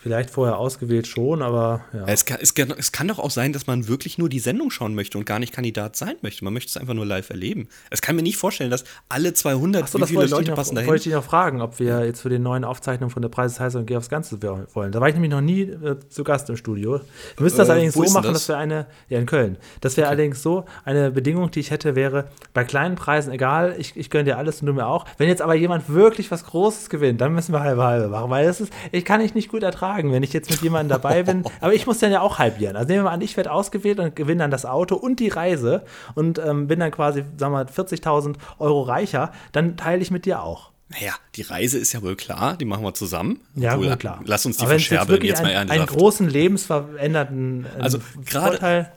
[0.00, 2.04] vielleicht vorher ausgewählt schon, aber ja.
[2.06, 4.70] Es, kann, es, kann, es kann doch auch sein, dass man wirklich nur die Sendung
[4.70, 6.44] schauen möchte und gar nicht Kandidat sein möchte.
[6.44, 7.68] Man möchte es einfach nur live erleben.
[7.90, 10.76] Es kann mir nicht vorstellen, dass alle 200, Achso, wie das viele Leute noch, passen
[10.76, 11.02] wollte ich dahin?
[11.02, 13.74] dich noch fragen, ob wir jetzt für die neuen Aufzeichnungen von der Preis ist heiß
[13.74, 14.40] und Geh aufs Ganze
[14.74, 14.92] wollen.
[14.92, 17.00] Da war ich nämlich noch nie äh, zu Gast im Studio.
[17.36, 18.32] Wir müssen das Äh, allerdings so machen, das?
[18.34, 21.96] dass wir eine, ja in Köln, das wäre allerdings so, eine Bedingung, die ich hätte,
[21.96, 25.06] wäre, bei kleinen Preisen, egal, ich, ich gönne dir alles und du mir auch.
[25.16, 28.46] Wenn jetzt aber jemand wirklich was Großes gewinnt, dann müssen wir halbe halbe machen, weil
[28.46, 31.44] das ist, ich kann ich nicht gut ertragen, wenn ich jetzt mit jemandem dabei bin,
[31.60, 32.76] aber ich muss dann ja auch halbieren.
[32.76, 35.28] Also nehmen wir mal an, ich werde ausgewählt und gewinne dann das Auto und die
[35.28, 35.84] Reise
[36.14, 40.24] und ähm, bin dann quasi, sagen wir mal, 40.000 Euro reicher, dann teile ich mit
[40.26, 40.70] dir auch.
[40.90, 43.40] Naja, die Reise ist ja wohl klar, die machen wir zusammen.
[43.54, 44.20] Ja, gut, klar.
[44.24, 48.46] Lass uns die Aber verscherbeln, wirklich jetzt mal ein, einen großen lebensverändernden äh, Also, gerade-
[48.52, 48.92] Vorteil.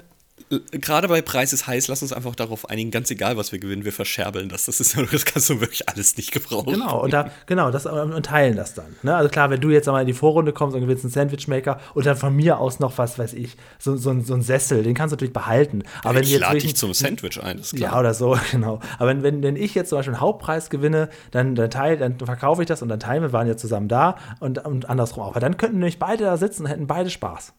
[0.71, 3.85] Gerade bei Preis ist heiß, lass uns einfach darauf einigen, ganz egal, was wir gewinnen,
[3.85, 4.65] wir verscherbeln das.
[4.65, 6.73] Das, ist, das kannst du wirklich alles nicht gebrauchen.
[6.73, 8.95] Genau, und, da, genau das, und teilen das dann.
[9.03, 9.15] Ne?
[9.15, 12.05] Also klar, wenn du jetzt einmal in die Vorrunde kommst und gewinnst einen Sandwichmaker und
[12.05, 14.93] dann von mir aus noch was, weiß ich, so, so, ein- so ein Sessel, den
[14.93, 15.83] kannst du natürlich behalten.
[16.03, 17.93] Aber wenn ich lade dich zum Sandwich ein, ist klar.
[17.93, 18.79] Ja, oder so, genau.
[18.99, 22.17] Aber wenn, wenn, wenn ich jetzt zum Beispiel einen Hauptpreis gewinne, dann, dann, teil, dann
[22.19, 25.29] verkaufe ich das und dann teilen wir, waren ja zusammen da und, und andersrum auch.
[25.31, 27.53] Aber dann könnten nämlich beide da sitzen und hätten beide Spaß.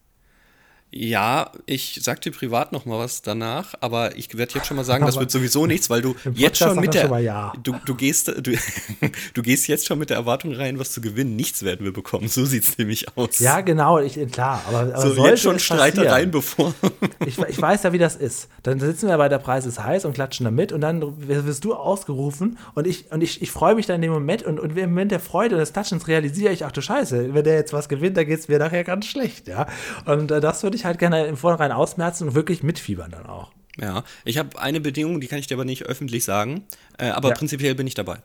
[0.95, 4.85] Ja, ich sag dir privat noch mal was danach, aber ich werde jetzt schon mal
[4.85, 7.55] sagen, das wird sowieso nichts, weil du jetzt schon mit der schon ja.
[7.63, 8.43] du, du gehst du,
[9.35, 12.29] du gehst jetzt schon mit der Erwartung rein, was zu gewinnen, nichts werden wir bekommen.
[12.29, 13.39] So sieht's nämlich aus.
[13.39, 16.75] Ja, genau, ich, klar, aber, aber so jetzt schon Streitereien bevor.
[17.25, 18.49] Ich, ich, weiß ja, wie das ist.
[18.63, 21.65] Dann sitzen wir bei der Preis ist heiß und klatschen da mit und dann wirst
[21.65, 24.77] du ausgerufen und ich und ich, ich freue mich dann in dem Moment und, und
[24.77, 27.73] im Moment der Freude und des Klatschens realisiere ich, ach du Scheiße, wenn der jetzt
[27.73, 29.67] was gewinnt, dann geht's mir nachher ganz schlecht, ja.
[30.05, 33.53] Und äh, das würde ich halt gerne im Vornherein ausmerzen und wirklich mitfiebern dann auch.
[33.81, 36.65] Ja, ich habe eine Bedingung, die kann ich dir aber nicht öffentlich sagen,
[36.99, 37.35] äh, aber ja.
[37.35, 38.19] prinzipiell bin ich dabei.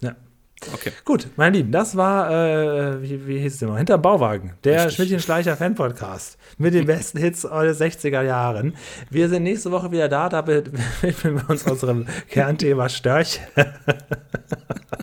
[0.00, 0.16] Ja.
[0.72, 0.92] Okay.
[1.04, 5.56] Gut, meine Lieben, das war, äh, wie, wie hieß es immer, Hinterm Bauwagen, der Schmidtchen-Schleicher
[5.56, 8.76] Fan-Podcast mit den besten Hits der 60er Jahren.
[9.10, 13.40] Wir sind nächste Woche wieder da, da widmen wir uns unserem Kernthema Störche.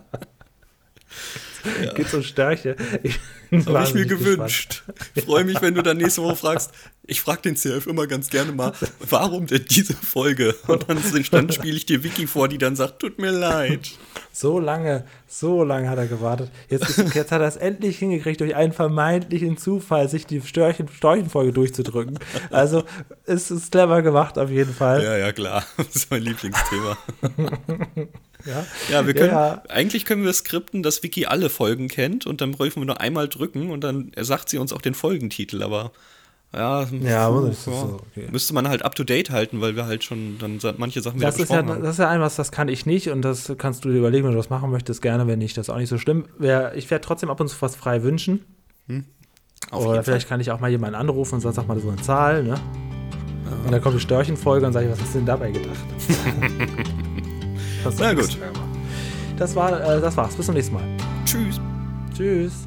[1.84, 1.93] ja.
[1.93, 2.76] Geht um Störche.
[3.03, 3.20] Ich,
[3.66, 4.84] habe ich mir gewünscht.
[5.16, 6.72] Ich freue mich, wenn du dann nächste Woche fragst.
[7.05, 8.74] Ich frage den CF immer ganz gerne mal,
[9.10, 10.55] warum denn diese Folge?
[10.68, 10.99] Und dann,
[11.32, 13.89] dann spiele ich dir Wiki vor, die dann sagt, tut mir leid.
[14.32, 16.51] So lange, so lange hat er gewartet.
[16.70, 20.88] Jetzt, ist, jetzt hat er es endlich hingekriegt, durch einen vermeintlichen Zufall sich die Störchen,
[20.88, 22.20] Storchenfolge durchzudrücken.
[22.51, 22.84] Also
[23.26, 25.03] es ist clever gemacht auf jeden Fall.
[25.03, 25.66] Ja, ja, klar.
[25.78, 26.97] Das ist mein Lieblingsthema.
[28.50, 29.64] Ja, ja wir können, ja.
[29.70, 33.28] eigentlich können wir skripten, dass Wiki alle Folgen kennt und dann bräuchten wir nur einmal
[33.28, 35.91] drücken und dann sagt sie uns auch den Folgentitel, aber
[36.52, 38.28] ja, ja, puh, das so, okay.
[38.32, 41.36] müsste man halt up to date halten, weil wir halt schon dann manche Sachen das
[41.36, 41.84] wieder ist ja, haben.
[41.84, 44.26] Das ist ja ein was, das kann ich nicht und das kannst du dir überlegen,
[44.26, 46.26] wenn du das machen möchtest, gerne, wenn nicht, das ist auch nicht so schlimm.
[46.76, 48.45] Ich werde trotzdem ab und zu was frei wünschen.
[48.88, 49.06] Hm.
[49.72, 50.30] Oder vielleicht Fall.
[50.30, 52.50] kann ich auch mal jemanden anrufen und sagen, sag mal so eine Zahl, ne?
[52.50, 52.56] Ja.
[53.66, 55.78] Und dann kommt die Störchenfolge und sage ich, was hast du denn dabei gedacht?
[58.00, 58.38] Na gut.
[59.38, 60.36] Das, war, äh, das war's.
[60.36, 60.84] Bis zum nächsten Mal.
[61.26, 61.60] Tschüss.
[62.16, 62.66] Tschüss.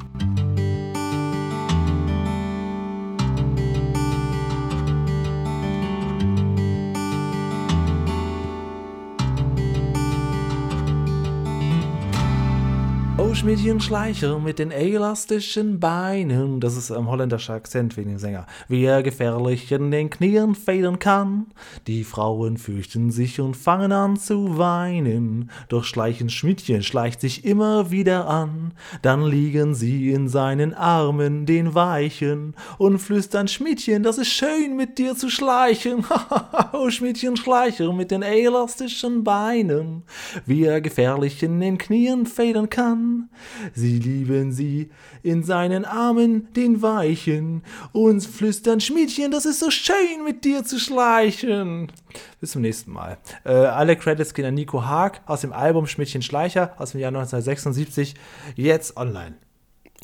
[13.43, 16.61] Schmiedchen Schleicher mit den elastischen Beinen.
[16.61, 18.47] Das ist ein holländischer Akzent wegen dem Sänger.
[18.69, 21.47] Wie er gefährlich in den Knien federn kann.
[21.85, 25.51] Die Frauen fürchten sich und fangen an zu weinen.
[25.67, 28.71] Doch Schleichen Schmidtchen schleicht sich immer wieder an.
[29.01, 34.97] Dann liegen sie in seinen Armen, den Weichen, und flüstern Schmidtchen, das ist schön mit
[34.97, 36.05] dir zu schleichen.
[36.71, 40.03] oh Schmidtchen Schleicher mit den elastischen Beinen.
[40.45, 43.27] Wie er gefährlich in den Knien federn kann.
[43.73, 44.89] Sie lieben sie
[45.23, 50.79] in seinen Armen, den Weichen, und flüstern Schmiedchen, das ist so schön mit dir zu
[50.79, 51.91] schleichen.
[52.39, 53.17] Bis zum nächsten Mal.
[53.45, 57.09] Äh, alle Credits gehen an Nico Haag aus dem Album Schmidtchen Schleicher aus dem Jahr
[57.09, 58.15] 1976,
[58.55, 59.35] jetzt online.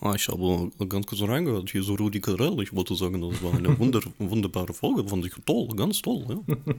[0.01, 2.61] Ah, ich habe ganz kurz reingehört, hier so Rudi Carell.
[2.61, 6.25] Ich wollte sagen, das war eine wunder, wunderbare Folge, fand ich toll, ganz toll.
[6.29, 6.55] Ja.